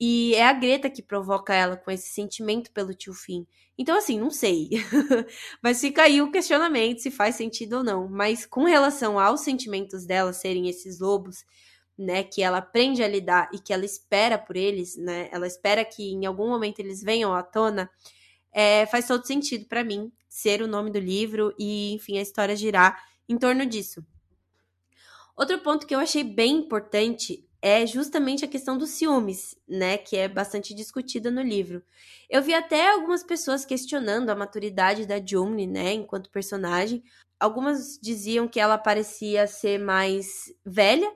E 0.00 0.34
é 0.34 0.46
a 0.46 0.52
Greta 0.52 0.88
que 0.88 1.02
provoca 1.02 1.54
ela 1.54 1.76
com 1.76 1.90
esse 1.90 2.08
sentimento 2.08 2.70
pelo 2.70 2.94
tio 2.94 3.12
Finn. 3.12 3.44
Então, 3.76 3.96
assim, 3.96 4.18
não 4.18 4.30
sei. 4.30 4.70
Mas 5.62 5.80
fica 5.80 6.02
aí 6.02 6.22
o 6.22 6.30
questionamento 6.30 7.00
se 7.00 7.10
faz 7.10 7.36
sentido 7.36 7.78
ou 7.78 7.84
não. 7.84 8.08
Mas 8.08 8.46
com 8.46 8.64
relação 8.64 9.18
aos 9.18 9.40
sentimentos 9.40 10.04
dela 10.04 10.32
serem 10.32 10.68
esses 10.68 11.00
lobos 11.00 11.44
né, 11.98 12.22
que 12.22 12.42
ela 12.42 12.58
aprende 12.58 13.02
a 13.02 13.08
lidar 13.08 13.50
e 13.52 13.58
que 13.58 13.72
ela 13.72 13.84
espera 13.84 14.38
por 14.38 14.56
eles, 14.56 14.96
né, 14.96 15.28
ela 15.32 15.46
espera 15.46 15.84
que 15.84 16.12
em 16.12 16.26
algum 16.26 16.48
momento 16.48 16.78
eles 16.78 17.02
venham 17.02 17.34
à 17.34 17.42
tona, 17.42 17.90
é, 18.52 18.86
faz 18.86 19.08
todo 19.08 19.26
sentido 19.26 19.66
para 19.66 19.82
mim 19.82 20.12
ser 20.28 20.62
o 20.62 20.68
nome 20.68 20.90
do 20.92 21.00
livro 21.00 21.52
e, 21.58 21.92
enfim, 21.94 22.18
a 22.18 22.22
história 22.22 22.54
girar 22.54 23.02
em 23.28 23.36
torno 23.36 23.66
disso. 23.66 24.04
Outro 25.36 25.58
ponto 25.58 25.86
que 25.86 25.94
eu 25.94 25.98
achei 25.98 26.22
bem 26.22 26.58
importante 26.58 27.47
é 27.60 27.86
justamente 27.86 28.44
a 28.44 28.48
questão 28.48 28.78
dos 28.78 28.90
ciúmes, 28.90 29.56
né, 29.68 29.98
que 29.98 30.16
é 30.16 30.28
bastante 30.28 30.74
discutida 30.74 31.30
no 31.30 31.42
livro. 31.42 31.82
Eu 32.30 32.42
vi 32.42 32.54
até 32.54 32.90
algumas 32.90 33.22
pessoas 33.22 33.64
questionando 33.64 34.30
a 34.30 34.36
maturidade 34.36 35.06
da 35.06 35.24
June, 35.24 35.66
né, 35.66 35.92
enquanto 35.92 36.30
personagem. 36.30 37.02
Algumas 37.40 37.98
diziam 38.00 38.46
que 38.46 38.60
ela 38.60 38.78
parecia 38.78 39.46
ser 39.46 39.78
mais 39.78 40.52
velha, 40.64 41.10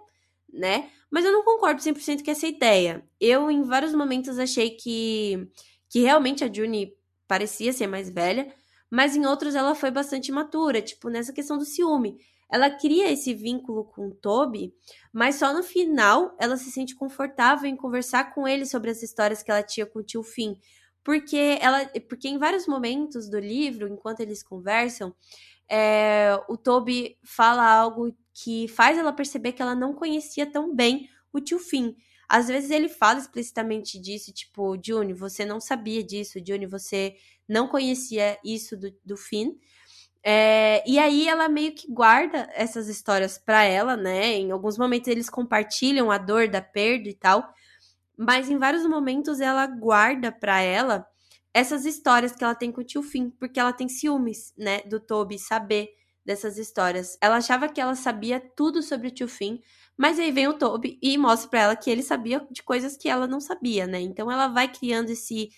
né? 0.52 0.90
Mas 1.11 1.24
eu 1.24 1.33
não 1.33 1.44
concordo 1.44 1.83
100% 1.83 2.24
com 2.24 2.31
essa 2.31 2.46
ideia. 2.46 3.05
Eu, 3.20 3.50
em 3.50 3.62
vários 3.62 3.94
momentos, 3.94 4.38
achei 4.38 4.70
que, 4.70 5.48
que 5.88 6.00
realmente 6.00 6.44
a 6.44 6.52
Juni 6.52 6.94
parecia 7.28 7.72
ser 7.72 7.87
mais 7.87 8.11
velha, 8.11 8.52
mas 8.90 9.16
em 9.16 9.26
outros 9.26 9.55
ela 9.55 9.74
foi 9.74 9.90
bastante 9.90 10.31
matura, 10.33 10.83
tipo, 10.83 11.09
nessa 11.09 11.33
questão 11.33 11.57
do 11.59 11.64
ciúme. 11.64 12.18
Ela 12.53 12.71
cria 12.71 13.11
esse 13.11 13.33
vínculo 13.33 13.85
com 13.85 14.09
o 14.09 14.15
Toby, 14.15 14.75
mas 15.11 15.37
só 15.37 15.55
no 15.55 15.62
final 15.62 16.37
ela 16.38 16.59
se 16.59 16.71
sente 16.71 16.95
confortável 16.95 17.69
em 17.69 17.75
conversar 17.75 18.35
com 18.35 18.47
ele 18.47 18.67
sobre 18.67 18.91
as 18.91 19.03
histórias 19.03 19.43
que 19.43 19.51
ela 19.51 19.62
tinha 19.62 19.87
com 19.87 20.01
o 20.01 20.03
tio 20.03 20.23
Finn. 20.23 20.57
Porque 21.03 21.59
ela. 21.62 21.87
Porque 22.09 22.29
em 22.29 22.38
vários 22.38 22.67
momentos 22.67 23.29
do 23.31 23.38
livro, 23.38 23.88
enquanto 23.88 24.21
eles 24.21 24.43
conversam, 24.43 25.15
é, 25.67 26.38
o 26.47 26.57
Toby 26.57 27.17
fala 27.25 27.65
algo 27.67 28.15
que 28.35 28.69
faz 28.69 28.99
ela 28.99 29.12
perceber 29.12 29.53
que 29.53 29.62
ela 29.62 29.75
não 29.75 29.95
conhecia 29.95 30.45
tão 30.45 30.75
bem 30.75 31.09
o 31.33 31.41
tio 31.41 31.59
Finn. 31.59 31.95
Às 32.29 32.49
vezes 32.49 32.71
ele 32.71 32.88
fala 32.88 33.19
explicitamente 33.19 33.99
disso, 33.99 34.33
tipo, 34.33 34.77
Juni, 34.83 35.12
você 35.12 35.45
não 35.45 35.61
sabia 35.61 36.03
disso, 36.03 36.38
Juni, 36.47 36.67
você 36.67 37.15
não 37.49 37.69
conhecia 37.69 38.38
isso 38.45 38.77
do, 38.77 38.95
do 39.05 39.17
Finn. 39.17 39.55
É, 40.24 40.82
e 40.88 40.98
aí 40.98 41.28
ela 41.28 41.48
meio 41.48 41.74
que 41.74 41.90
guarda 41.92 42.48
essas 42.54 42.88
histórias 42.88 43.38
para 43.38 43.64
ela, 43.64 43.96
né? 43.96 44.35
Em 44.37 44.52
alguns 44.52 44.78
momentos 44.78 45.08
eles 45.08 45.28
compartilham 45.28 46.11
a 46.11 46.18
dor 46.18 46.48
da 46.48 46.62
perda 46.62 47.08
e 47.08 47.14
tal, 47.14 47.52
mas 48.16 48.50
em 48.50 48.58
vários 48.58 48.87
momentos 48.87 49.40
ela 49.40 49.66
guarda 49.66 50.32
para 50.32 50.61
ela 50.61 51.06
essas 51.54 51.85
histórias 51.87 52.32
que 52.32 52.44
ela 52.44 52.54
tem 52.54 52.72
com 52.72 52.80
o 52.80 52.85
tio 52.85 53.02
Finn, 53.02 53.30
porque 53.38 53.61
ela 53.61 53.72
tem 53.72 53.88
ciúmes, 53.88 54.54
né, 54.56 54.80
do 54.82 55.00
Toby 55.00 55.38
saber 55.38 55.90
dessas 56.24 56.58
histórias. 56.58 57.18
Ela 57.20 57.37
achava 57.38 57.68
que 57.68 57.80
ela 57.80 57.94
sabia 57.94 58.40
tudo 58.40 58.82
sobre 58.82 59.08
o 59.08 59.11
tio 59.11 59.28
Finn, 59.28 59.58
mas 59.96 60.18
aí 60.18 60.30
vem 60.32 60.48
o 60.48 60.54
Toby 60.58 60.98
e 61.02 61.18
mostra 61.18 61.50
para 61.50 61.61
ela 61.62 61.76
que 61.76 61.90
ele 61.90 62.02
sabia 62.02 62.46
de 62.50 62.62
coisas 62.62 62.96
que 62.96 63.08
ela 63.08 63.26
não 63.26 63.40
sabia, 63.40 63.87
né? 63.87 64.00
Então 64.00 64.30
ela 64.30 64.48
vai 64.48 64.68
criando 64.72 65.11
esse 65.11 65.50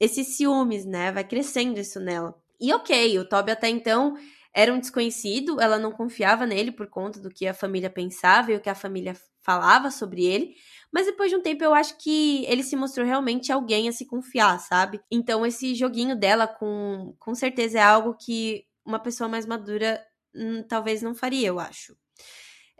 esses 0.00 0.36
ciúmes, 0.36 0.84
né? 0.86 1.12
Vai 1.12 1.24
crescendo 1.24 1.78
isso 1.80 2.00
nela. 2.00 2.41
E 2.62 2.72
ok, 2.72 3.18
o 3.18 3.28
Toby 3.28 3.50
até 3.50 3.68
então 3.68 4.14
era 4.54 4.72
um 4.72 4.78
desconhecido, 4.78 5.60
ela 5.60 5.78
não 5.80 5.90
confiava 5.90 6.46
nele 6.46 6.70
por 6.70 6.86
conta 6.88 7.18
do 7.18 7.28
que 7.28 7.46
a 7.46 7.54
família 7.54 7.90
pensava 7.90 8.52
e 8.52 8.56
o 8.56 8.60
que 8.60 8.70
a 8.70 8.74
família 8.74 9.16
falava 9.42 9.90
sobre 9.90 10.24
ele. 10.24 10.54
Mas 10.92 11.06
depois 11.06 11.30
de 11.30 11.36
um 11.36 11.42
tempo 11.42 11.64
eu 11.64 11.74
acho 11.74 11.98
que 11.98 12.44
ele 12.46 12.62
se 12.62 12.76
mostrou 12.76 13.04
realmente 13.04 13.50
alguém 13.50 13.88
a 13.88 13.92
se 13.92 14.06
confiar, 14.06 14.60
sabe? 14.60 15.00
Então 15.10 15.44
esse 15.44 15.74
joguinho 15.74 16.14
dela 16.14 16.46
com, 16.46 17.16
com 17.18 17.34
certeza 17.34 17.78
é 17.78 17.82
algo 17.82 18.14
que 18.14 18.64
uma 18.84 19.00
pessoa 19.00 19.28
mais 19.28 19.44
madura 19.44 20.00
hum, 20.34 20.62
talvez 20.68 21.02
não 21.02 21.14
faria, 21.16 21.48
eu 21.48 21.58
acho. 21.58 21.96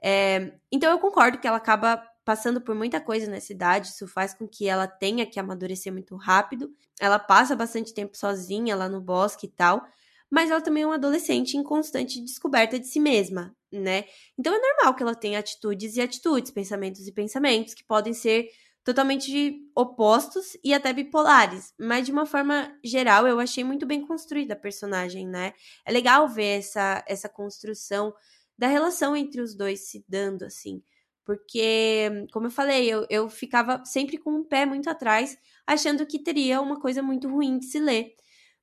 É, 0.03 0.53
então 0.71 0.91
eu 0.91 0.99
concordo 0.99 1.39
que 1.39 1.47
ela 1.47 1.57
acaba 1.57 2.03
passando 2.25 2.61
por 2.61 2.75
muita 2.75 3.01
coisa 3.01 3.27
nessa 3.31 3.53
idade, 3.53 3.89
isso 3.89 4.07
faz 4.07 4.35
com 4.35 4.47
que 4.47 4.69
ela 4.69 4.87
tenha 4.87 5.27
que 5.27 5.41
amadurecer 5.41 5.93
muito 5.93 6.17
rápido. 6.17 6.71
Ela 7.01 7.19
passa 7.19 7.57
bastante 7.57 7.93
tempo 7.95 8.17
sozinha 8.17 8.77
lá 8.77 8.89
no 8.89 9.01
bosque 9.01 9.47
e 9.47 9.51
tal, 9.51 9.83
mas 10.31 10.51
ela 10.51 10.61
também 10.61 10.83
é 10.85 10.87
uma 10.87 10.95
adolescente 10.95 11.57
em 11.57 11.63
constante 11.63 12.21
descoberta 12.25 12.79
de 12.79 12.87
si 12.87 13.01
mesma, 13.01 13.55
né? 13.71 14.05
Então 14.39 14.55
é 14.55 14.59
normal 14.59 14.95
que 14.95 15.03
ela 15.03 15.15
tenha 15.15 15.39
atitudes 15.39 15.97
e 15.97 16.01
atitudes, 16.01 16.51
pensamentos 16.51 17.07
e 17.07 17.13
pensamentos 17.13 17.75
que 17.75 17.85
podem 17.85 18.15
ser 18.15 18.49
totalmente 18.85 19.61
opostos 19.77 20.57
e 20.65 20.75
até 20.75 20.93
bipolares, 20.93 21.73
mas 21.79 22.05
de 22.07 22.13
uma 22.13 22.27
forma 22.27 22.77
geral 22.85 23.27
eu 23.29 23.39
achei 23.39 23.63
muito 23.63 23.87
bem 23.87 24.05
construída 24.07 24.55
a 24.55 24.57
personagem, 24.57 25.27
né? 25.29 25.53
É 25.85 25.93
legal 25.93 26.29
ver 26.29 26.59
essa 26.59 27.05
essa 27.07 27.29
construção 27.29 28.13
da 28.59 28.67
relação 28.67 29.17
entre 29.17 29.41
os 29.41 29.55
dois 29.55 29.89
se 29.89 30.05
dando 30.09 30.45
assim. 30.45 30.83
Porque, 31.25 32.27
como 32.33 32.47
eu 32.47 32.51
falei, 32.51 32.89
eu, 32.93 33.07
eu 33.09 33.29
ficava 33.29 33.85
sempre 33.85 34.19
com 34.19 34.33
um 34.33 34.45
pé 34.45 34.67
muito 34.67 34.91
atrás, 34.91 35.39
achando 35.67 36.05
que 36.07 36.19
teria 36.19 36.61
uma 36.61 36.81
coisa 36.81 37.03
muito 37.03 37.29
ruim 37.29 37.59
de 37.59 37.67
se 37.67 37.79
ler. 37.79 38.15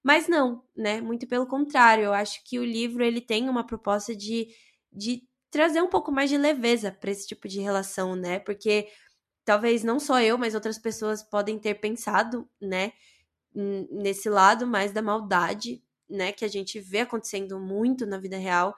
Mas 0.04 0.28
não, 0.28 0.64
né? 0.76 1.02
Muito 1.02 1.28
pelo 1.28 1.48
contrário, 1.48 2.06
eu 2.06 2.14
acho 2.14 2.44
que 2.46 2.60
o 2.60 2.66
livro 2.66 3.04
ele 3.04 3.22
tem 3.22 3.50
uma 3.50 3.66
proposta 3.66 4.16
de, 4.16 4.48
de 4.92 5.24
trazer 5.52 5.82
um 5.82 5.90
pouco 5.90 6.12
mais 6.12 6.30
de 6.30 6.38
leveza 6.38 6.92
para 6.92 7.12
esse 7.12 7.28
tipo 7.28 7.48
de 7.48 7.60
relação, 7.62 8.16
né? 8.16 8.40
Porque 8.40 8.88
talvez 9.46 9.84
não 9.84 10.00
só 10.00 10.22
eu, 10.22 10.38
mas 10.38 10.56
outras 10.56 10.78
pessoas 10.80 11.24
podem 11.24 11.60
ter 11.60 11.76
pensado, 11.76 12.48
né, 12.62 12.94
nesse 13.92 14.30
lado 14.30 14.68
mais 14.68 14.92
da 14.92 15.02
maldade, 15.02 15.84
né, 16.10 16.32
que 16.32 16.46
a 16.46 16.48
gente 16.48 16.80
vê 16.80 17.00
acontecendo 17.02 17.60
muito 17.60 18.06
na 18.06 18.18
vida 18.18 18.38
real 18.38 18.76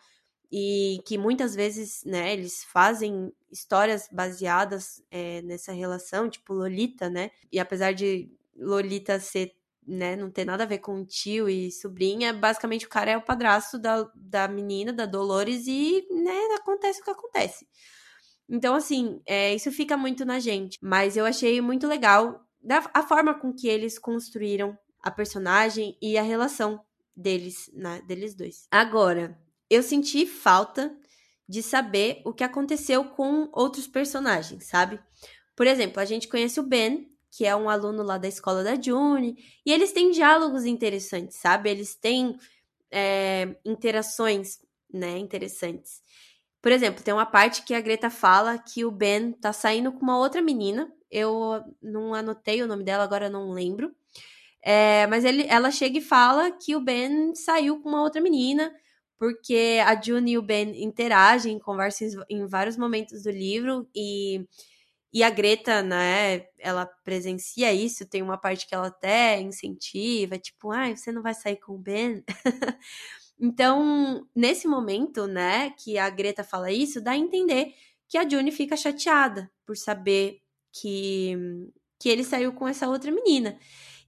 e 0.51 1.01
que 1.05 1.17
muitas 1.17 1.55
vezes, 1.55 2.03
né, 2.05 2.33
eles 2.33 2.63
fazem 2.65 3.31
histórias 3.51 4.09
baseadas 4.11 5.01
é, 5.09 5.41
nessa 5.43 5.71
relação, 5.71 6.29
tipo 6.29 6.53
Lolita, 6.53 7.09
né? 7.09 7.31
E 7.51 7.59
apesar 7.59 7.93
de 7.93 8.29
Lolita 8.55 9.19
ser, 9.19 9.55
né, 9.87 10.15
não 10.15 10.29
ter 10.29 10.45
nada 10.45 10.63
a 10.63 10.67
ver 10.67 10.79
com 10.79 11.05
tio 11.05 11.47
e 11.47 11.71
sobrinha, 11.71 12.33
basicamente 12.33 12.85
o 12.85 12.89
cara 12.89 13.11
é 13.11 13.17
o 13.17 13.21
padrasto 13.21 13.79
da, 13.79 14.09
da 14.15 14.47
menina, 14.47 14.91
da 14.91 15.05
Dolores, 15.05 15.67
e, 15.67 16.05
né, 16.11 16.55
acontece 16.59 17.01
o 17.01 17.03
que 17.03 17.11
acontece. 17.11 17.65
Então, 18.49 18.75
assim, 18.75 19.21
é, 19.25 19.55
isso 19.55 19.71
fica 19.71 19.95
muito 19.95 20.25
na 20.25 20.37
gente. 20.37 20.77
Mas 20.81 21.15
eu 21.15 21.25
achei 21.25 21.61
muito 21.61 21.87
legal 21.87 22.45
da, 22.61 22.83
a 22.93 23.01
forma 23.01 23.33
com 23.33 23.53
que 23.53 23.69
eles 23.69 23.97
construíram 23.97 24.77
a 25.01 25.09
personagem 25.09 25.97
e 26.01 26.17
a 26.17 26.21
relação 26.21 26.83
deles, 27.15 27.71
né, 27.73 28.01
deles 28.05 28.35
dois. 28.35 28.67
Agora, 28.69 29.39
eu 29.71 29.81
senti 29.81 30.25
falta 30.25 30.93
de 31.47 31.63
saber 31.63 32.21
o 32.25 32.33
que 32.33 32.43
aconteceu 32.43 33.05
com 33.05 33.49
outros 33.53 33.87
personagens, 33.87 34.65
sabe? 34.65 34.99
Por 35.55 35.65
exemplo, 35.65 36.01
a 36.01 36.05
gente 36.05 36.27
conhece 36.27 36.59
o 36.59 36.63
Ben, 36.63 37.09
que 37.31 37.45
é 37.45 37.55
um 37.55 37.69
aluno 37.69 38.03
lá 38.03 38.17
da 38.17 38.27
escola 38.27 38.63
da 38.63 38.79
June, 38.79 39.37
e 39.65 39.71
eles 39.71 39.93
têm 39.93 40.11
diálogos 40.11 40.65
interessantes, 40.65 41.37
sabe? 41.37 41.69
Eles 41.69 41.95
têm 41.95 42.37
é, 42.91 43.55
interações, 43.63 44.59
né, 44.93 45.17
interessantes. 45.17 46.01
Por 46.61 46.71
exemplo, 46.71 47.01
tem 47.01 47.13
uma 47.13 47.25
parte 47.25 47.63
que 47.63 47.73
a 47.73 47.79
Greta 47.79 48.09
fala 48.09 48.57
que 48.57 48.83
o 48.83 48.91
Ben 48.91 49.31
tá 49.31 49.53
saindo 49.53 49.93
com 49.93 50.01
uma 50.01 50.19
outra 50.19 50.41
menina. 50.41 50.91
Eu 51.09 51.63
não 51.81 52.13
anotei 52.13 52.61
o 52.61 52.67
nome 52.67 52.83
dela, 52.83 53.03
agora 53.03 53.29
não 53.29 53.51
lembro. 53.51 53.95
É, 54.61 55.07
mas 55.07 55.23
ele, 55.23 55.45
ela 55.47 55.71
chega 55.71 55.97
e 55.97 56.01
fala 56.01 56.51
que 56.51 56.75
o 56.75 56.81
Ben 56.81 57.33
saiu 57.33 57.81
com 57.81 57.89
uma 57.89 58.01
outra 58.01 58.21
menina 58.21 58.71
porque 59.21 59.79
a 59.85 60.01
June 60.01 60.31
e 60.31 60.37
o 60.39 60.41
Ben 60.41 60.83
interagem, 60.83 61.59
conversam 61.59 62.25
em 62.27 62.47
vários 62.47 62.75
momentos 62.75 63.21
do 63.21 63.29
livro 63.29 63.87
e, 63.95 64.47
e 65.13 65.21
a 65.21 65.29
Greta, 65.29 65.83
né, 65.83 66.47
ela 66.57 66.87
presencia 67.03 67.71
isso, 67.71 68.03
tem 68.03 68.23
uma 68.23 68.35
parte 68.35 68.67
que 68.67 68.73
ela 68.73 68.87
até 68.87 69.39
incentiva, 69.39 70.39
tipo, 70.39 70.71
ah, 70.71 70.89
você 70.95 71.11
não 71.11 71.21
vai 71.21 71.35
sair 71.35 71.57
com 71.57 71.73
o 71.73 71.77
Ben? 71.77 72.23
então, 73.39 74.27
nesse 74.35 74.67
momento, 74.67 75.27
né, 75.27 75.69
que 75.77 75.99
a 75.99 76.09
Greta 76.09 76.43
fala 76.43 76.71
isso, 76.71 76.99
dá 76.99 77.11
a 77.11 77.17
entender 77.17 77.75
que 78.09 78.17
a 78.17 78.27
June 78.27 78.51
fica 78.51 78.75
chateada 78.75 79.51
por 79.67 79.77
saber 79.77 80.39
que, 80.73 81.37
que 81.99 82.09
ele 82.09 82.23
saiu 82.23 82.53
com 82.53 82.67
essa 82.67 82.89
outra 82.89 83.11
menina. 83.11 83.55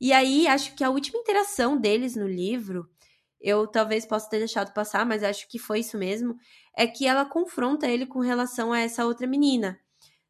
E 0.02 0.12
aí, 0.12 0.47
acho 0.47 0.76
que 0.76 0.84
a 0.84 0.89
última 0.89 1.19
interação 1.19 1.78
deles 1.78 2.15
no 2.15 2.28
livro 2.28 2.89
eu 3.43 3.67
talvez 3.67 4.06
possa 4.06 4.29
ter 4.29 4.39
deixado 4.39 4.73
passar, 4.73 5.06
mas 5.06 5.21
acho 5.21 5.47
que 5.49 5.60
foi 5.60 5.82
isso 5.82 5.97
mesmo, 5.97 6.38
é 6.75 6.88
que 6.88 7.06
ela 7.06 7.25
confronta 7.25 7.88
ele 7.88 8.06
com 8.06 8.19
relação 8.19 8.71
a 8.71 8.79
essa 8.79 9.06
outra 9.06 9.27
menina, 9.27 9.77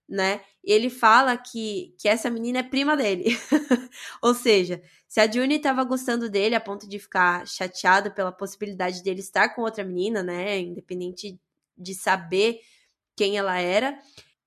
né? 0.09 0.41
Ele 0.63 0.89
fala 0.89 1.37
que, 1.37 1.95
que 1.99 2.07
essa 2.07 2.29
menina 2.29 2.59
é 2.59 2.63
prima 2.63 2.97
dele. 2.97 3.25
Ou 4.21 4.33
seja, 4.33 4.81
se 5.07 5.19
a 5.19 5.31
Juni 5.31 5.55
estava 5.55 5.83
gostando 5.83 6.29
dele 6.29 6.55
a 6.55 6.59
ponto 6.59 6.89
de 6.89 6.97
ficar 6.97 7.47
chateada 7.47 8.09
pela 8.09 8.31
possibilidade 8.31 9.03
dele 9.03 9.19
estar 9.19 9.49
com 9.49 9.61
outra 9.61 9.83
menina, 9.83 10.23
né? 10.23 10.59
Independente 10.59 11.39
de 11.77 11.93
saber 11.93 12.61
quem 13.15 13.37
ela 13.37 13.59
era, 13.59 13.97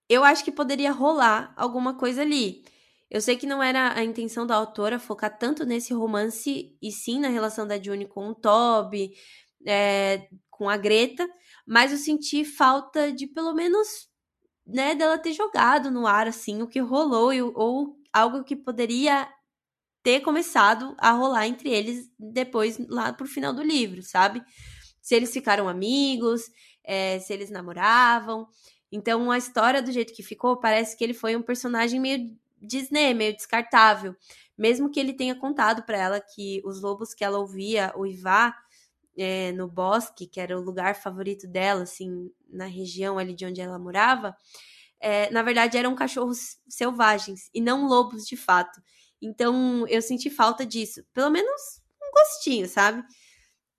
eu 0.08 0.24
acho 0.24 0.44
que 0.44 0.50
poderia 0.50 0.90
rolar 0.90 1.54
alguma 1.56 1.96
coisa 1.96 2.22
ali. 2.22 2.64
Eu 3.10 3.20
sei 3.20 3.36
que 3.36 3.46
não 3.46 3.62
era 3.62 3.96
a 3.96 4.02
intenção 4.02 4.46
da 4.46 4.56
autora 4.56 4.98
focar 4.98 5.38
tanto 5.38 5.64
nesse 5.64 5.94
romance 5.94 6.76
e 6.82 6.92
sim 6.92 7.20
na 7.20 7.28
relação 7.28 7.66
da 7.66 7.80
June 7.80 8.06
com 8.06 8.28
o 8.28 8.34
Toby, 8.34 9.12
é, 9.66 10.28
com 10.50 10.68
a 10.68 10.76
Greta, 10.76 11.28
mas 11.66 11.92
eu 11.92 11.98
senti 11.98 12.44
falta 12.44 13.12
de 13.12 13.26
pelo 13.26 13.54
menos, 13.54 14.08
né, 14.66 14.94
dela 14.94 15.18
ter 15.18 15.32
jogado 15.32 15.90
no 15.90 16.06
ar 16.06 16.26
assim 16.26 16.62
o 16.62 16.68
que 16.68 16.80
rolou 16.80 17.30
ou 17.54 17.96
algo 18.12 18.42
que 18.42 18.56
poderia 18.56 19.28
ter 20.02 20.20
começado 20.20 20.94
a 20.98 21.10
rolar 21.10 21.46
entre 21.46 21.68
eles 21.70 22.08
depois 22.18 22.78
lá 22.88 23.12
pro 23.12 23.26
final 23.26 23.52
do 23.52 23.62
livro, 23.62 24.02
sabe? 24.02 24.42
Se 25.02 25.14
eles 25.14 25.32
ficaram 25.32 25.68
amigos, 25.68 26.42
é, 26.84 27.18
se 27.18 27.32
eles 27.32 27.50
namoravam. 27.50 28.46
Então 28.90 29.30
a 29.30 29.38
história 29.38 29.82
do 29.82 29.92
jeito 29.92 30.14
que 30.14 30.22
ficou 30.22 30.58
parece 30.58 30.96
que 30.96 31.04
ele 31.04 31.12
foi 31.14 31.36
um 31.36 31.42
personagem 31.42 32.00
meio 32.00 32.36
Disney, 32.60 33.14
meio 33.14 33.34
descartável. 33.34 34.14
Mesmo 34.56 34.90
que 34.90 34.98
ele 34.98 35.12
tenha 35.12 35.34
contado 35.34 35.82
para 35.84 35.98
ela 35.98 36.20
que 36.20 36.62
os 36.64 36.80
lobos 36.80 37.14
que 37.14 37.24
ela 37.24 37.38
ouvia 37.38 37.92
uivar 37.96 38.56
é, 39.16 39.52
no 39.52 39.68
bosque, 39.68 40.26
que 40.26 40.40
era 40.40 40.58
o 40.58 40.62
lugar 40.62 40.94
favorito 40.94 41.46
dela, 41.46 41.82
assim, 41.82 42.30
na 42.48 42.66
região 42.66 43.18
ali 43.18 43.34
de 43.34 43.46
onde 43.46 43.60
ela 43.60 43.78
morava, 43.78 44.36
é, 45.00 45.30
na 45.30 45.42
verdade 45.42 45.76
eram 45.76 45.94
cachorros 45.94 46.58
selvagens 46.68 47.50
e 47.54 47.60
não 47.60 47.86
lobos 47.86 48.26
de 48.26 48.36
fato. 48.36 48.80
Então 49.20 49.86
eu 49.88 50.02
senti 50.02 50.30
falta 50.30 50.64
disso, 50.66 51.04
pelo 51.12 51.30
menos 51.30 51.82
um 52.02 52.10
gostinho, 52.12 52.68
sabe? 52.68 53.02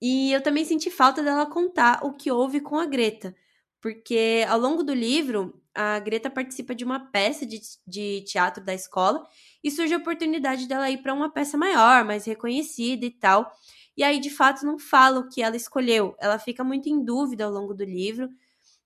E 0.01 0.31
eu 0.31 0.41
também 0.41 0.65
senti 0.65 0.91
falta 0.91 1.23
dela 1.23 1.45
contar 1.45 2.05
o 2.05 2.13
que 2.13 2.31
houve 2.31 2.59
com 2.59 2.77
a 2.77 2.85
Greta, 2.85 3.35
porque 3.81 4.45
ao 4.47 4.59
longo 4.59 4.83
do 4.83 4.93
livro 4.93 5.59
a 5.77 5.99
Greta 5.99 6.27
participa 6.27 6.73
de 6.73 6.83
uma 6.83 6.99
peça 7.11 7.45
de, 7.45 7.61
de 7.85 8.21
teatro 8.21 8.63
da 8.63 8.73
escola 8.73 9.23
e 9.63 9.69
surge 9.69 9.93
a 9.93 9.97
oportunidade 9.97 10.67
dela 10.67 10.89
ir 10.89 11.03
para 11.03 11.13
uma 11.13 11.31
peça 11.31 11.55
maior, 11.55 12.03
mais 12.03 12.25
reconhecida 12.25 13.05
e 13.05 13.11
tal. 13.11 13.51
E 13.95 14.03
aí, 14.03 14.19
de 14.19 14.31
fato, 14.31 14.65
não 14.65 14.79
fala 14.79 15.19
o 15.19 15.29
que 15.29 15.43
ela 15.43 15.55
escolheu. 15.55 16.15
Ela 16.19 16.39
fica 16.39 16.63
muito 16.63 16.89
em 16.89 17.05
dúvida 17.05 17.45
ao 17.45 17.51
longo 17.51 17.75
do 17.75 17.83
livro, 17.83 18.27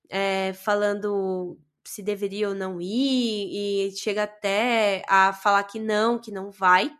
é, 0.09 0.51
falando 0.51 1.57
se 1.85 2.03
deveria 2.03 2.49
ou 2.49 2.55
não 2.55 2.81
ir, 2.81 3.87
e 3.87 3.91
chega 3.95 4.23
até 4.23 5.03
a 5.07 5.31
falar 5.31 5.63
que 5.63 5.79
não, 5.79 6.19
que 6.19 6.29
não 6.29 6.51
vai. 6.51 6.91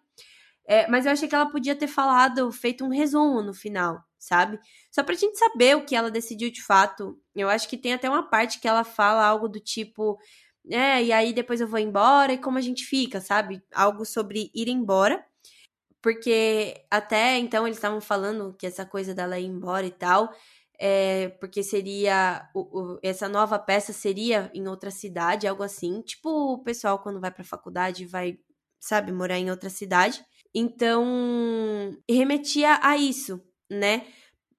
É, 0.65 0.88
mas 0.89 1.06
eu 1.06 1.12
achei 1.12 1.27
que 1.27 1.36
ela 1.36 1.51
podia 1.51 1.75
ter 1.75 1.88
falado, 1.88 2.49
feito 2.49 2.86
um 2.86 2.89
resumo 2.89 3.41
no 3.41 3.54
final, 3.54 4.01
sabe? 4.22 4.60
Só 4.92 5.04
pra 5.04 5.16
gente 5.16 5.38
saber 5.38 5.76
o 5.76 5.84
que 5.84 5.96
ela 5.96 6.12
decidiu 6.12 6.52
de 6.52 6.64
fato. 6.64 7.20
Eu 7.36 7.50
acho 7.50 7.68
que 7.68 7.78
tem 7.78 7.94
até 7.94 8.08
uma 8.08 8.30
parte 8.30 8.60
que 8.60 8.68
ela 8.68 8.84
fala 8.84 9.26
algo 9.26 9.50
do 9.50 9.60
tipo. 9.60 10.20
É, 10.70 11.04
e 11.04 11.12
aí 11.12 11.34
depois 11.34 11.60
eu 11.60 11.68
vou 11.68 11.80
embora 11.80 12.34
e 12.34 12.38
como 12.38 12.58
a 12.58 12.62
gente 12.62 12.86
fica, 12.86 13.20
sabe? 13.20 13.64
Algo 13.74 14.06
sobre 14.06 14.52
ir 14.54 14.70
embora. 14.70 15.26
Porque 16.02 16.84
até 16.90 17.38
então 17.38 17.66
eles 17.68 17.78
estavam 17.78 18.02
falando 18.02 18.56
que 18.58 18.68
essa 18.68 18.86
coisa 18.86 19.14
dela 19.14 19.40
ir 19.40 19.46
embora 19.46 19.86
e 19.86 19.92
tal. 19.92 20.32
É, 20.80 21.30
porque 21.40 21.64
seria. 21.64 22.50
O, 22.56 22.96
o, 22.96 23.00
essa 23.04 23.28
nova 23.30 23.60
peça 23.60 23.94
seria 23.94 24.52
em 24.54 24.68
outra 24.68 24.92
cidade, 24.92 25.48
algo 25.48 25.64
assim. 25.64 26.02
Tipo 26.02 26.30
o 26.54 26.64
pessoal 26.64 27.00
quando 27.00 27.20
vai 27.20 27.32
pra 27.32 27.44
faculdade 27.44 28.06
vai, 28.06 28.40
sabe, 28.80 29.12
morar 29.12 29.38
em 29.40 29.52
outra 29.52 29.70
cidade. 29.70 30.24
Então, 30.54 31.96
remetia 32.10 32.80
a 32.84 32.98
isso, 32.98 33.42
né? 33.72 34.06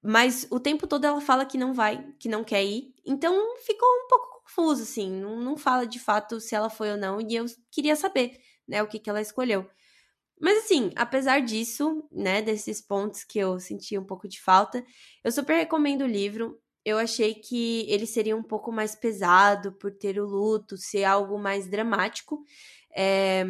mas 0.02 0.46
o 0.50 0.58
tempo 0.58 0.86
todo 0.86 1.04
ela 1.04 1.20
fala 1.20 1.46
que 1.46 1.56
não 1.56 1.72
vai, 1.72 2.04
que 2.18 2.28
não 2.28 2.42
quer 2.42 2.64
ir. 2.64 2.92
Então 3.06 3.56
ficou 3.58 3.88
um 3.88 4.08
pouco 4.08 4.42
confuso, 4.42 4.82
assim. 4.82 5.10
Não, 5.10 5.36
não 5.40 5.56
fala 5.56 5.86
de 5.86 6.00
fato 6.00 6.40
se 6.40 6.54
ela 6.54 6.68
foi 6.68 6.90
ou 6.90 6.96
não. 6.96 7.20
E 7.20 7.36
eu 7.36 7.46
queria 7.70 7.94
saber, 7.94 8.40
né, 8.66 8.82
o 8.82 8.88
que, 8.88 8.98
que 8.98 9.08
ela 9.08 9.20
escolheu. 9.20 9.64
Mas 10.40 10.64
assim, 10.64 10.90
apesar 10.96 11.40
disso, 11.40 12.04
né, 12.10 12.42
desses 12.42 12.80
pontos 12.80 13.24
que 13.24 13.38
eu 13.38 13.60
senti 13.60 13.96
um 13.96 14.04
pouco 14.04 14.28
de 14.28 14.40
falta, 14.40 14.84
eu 15.24 15.30
super 15.30 15.54
recomendo 15.56 16.02
o 16.02 16.06
livro. 16.06 16.60
Eu 16.84 16.98
achei 16.98 17.34
que 17.34 17.86
ele 17.88 18.06
seria 18.06 18.36
um 18.36 18.42
pouco 18.42 18.72
mais 18.72 18.96
pesado 18.96 19.72
por 19.72 19.92
ter 19.92 20.18
o 20.18 20.26
luto, 20.26 20.76
ser 20.76 21.04
algo 21.04 21.38
mais 21.38 21.68
dramático, 21.68 22.42
é, 22.92 23.44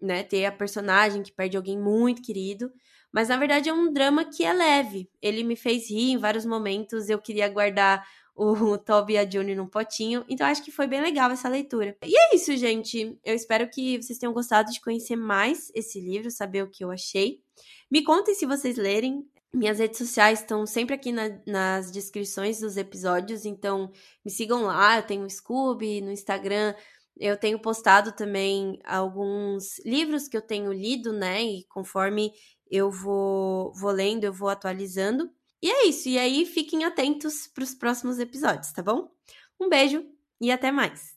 né, 0.00 0.22
ter 0.22 0.44
a 0.44 0.52
personagem 0.52 1.24
que 1.24 1.32
perde 1.32 1.56
alguém 1.56 1.76
muito 1.78 2.22
querido. 2.22 2.72
Mas 3.12 3.28
na 3.28 3.36
verdade 3.36 3.68
é 3.68 3.72
um 3.72 3.92
drama 3.92 4.24
que 4.24 4.44
é 4.44 4.52
leve. 4.52 5.08
Ele 5.20 5.44
me 5.44 5.54
fez 5.54 5.90
rir 5.90 6.12
em 6.12 6.18
vários 6.18 6.46
momentos. 6.46 7.08
Eu 7.08 7.18
queria 7.18 7.48
guardar 7.48 8.04
o 8.34 8.78
Toby 8.78 9.14
e 9.14 9.18
a 9.18 9.28
June 9.28 9.54
num 9.54 9.68
potinho. 9.68 10.24
Então 10.28 10.46
acho 10.46 10.64
que 10.64 10.72
foi 10.72 10.86
bem 10.86 11.00
legal 11.00 11.30
essa 11.30 11.48
leitura. 11.48 11.96
E 12.02 12.16
é 12.16 12.34
isso, 12.34 12.56
gente. 12.56 13.18
Eu 13.24 13.34
espero 13.34 13.68
que 13.68 14.00
vocês 14.02 14.18
tenham 14.18 14.32
gostado 14.32 14.72
de 14.72 14.80
conhecer 14.80 15.16
mais 15.16 15.70
esse 15.74 16.00
livro, 16.00 16.30
saber 16.30 16.62
o 16.62 16.70
que 16.70 16.82
eu 16.82 16.90
achei. 16.90 17.40
Me 17.90 18.02
contem 18.02 18.34
se 18.34 18.46
vocês 18.46 18.76
lerem. 18.76 19.26
Minhas 19.52 19.78
redes 19.78 19.98
sociais 19.98 20.40
estão 20.40 20.66
sempre 20.66 20.94
aqui 20.94 21.12
na, 21.12 21.38
nas 21.46 21.92
descrições 21.92 22.60
dos 22.60 22.78
episódios, 22.78 23.44
então 23.44 23.92
me 24.24 24.30
sigam 24.30 24.62
lá. 24.62 24.96
Eu 24.96 25.02
tenho 25.02 25.26
o 25.26 25.30
Scooby 25.30 26.00
no 26.00 26.10
Instagram. 26.10 26.74
Eu 27.18 27.36
tenho 27.36 27.58
postado 27.58 28.12
também 28.12 28.78
alguns 28.82 29.78
livros 29.84 30.26
que 30.26 30.36
eu 30.36 30.40
tenho 30.40 30.72
lido, 30.72 31.12
né? 31.12 31.42
E 31.42 31.64
conforme 31.64 32.32
eu 32.72 32.90
vou, 32.90 33.72
vou 33.74 33.90
lendo, 33.92 34.24
eu 34.24 34.32
vou 34.32 34.48
atualizando. 34.48 35.30
E 35.62 35.70
é 35.70 35.86
isso. 35.86 36.08
E 36.08 36.18
aí 36.18 36.46
fiquem 36.46 36.84
atentos 36.84 37.46
para 37.46 37.64
os 37.64 37.74
próximos 37.74 38.18
episódios, 38.18 38.72
tá 38.72 38.82
bom? 38.82 39.10
Um 39.60 39.68
beijo 39.68 40.04
e 40.40 40.50
até 40.50 40.72
mais! 40.72 41.16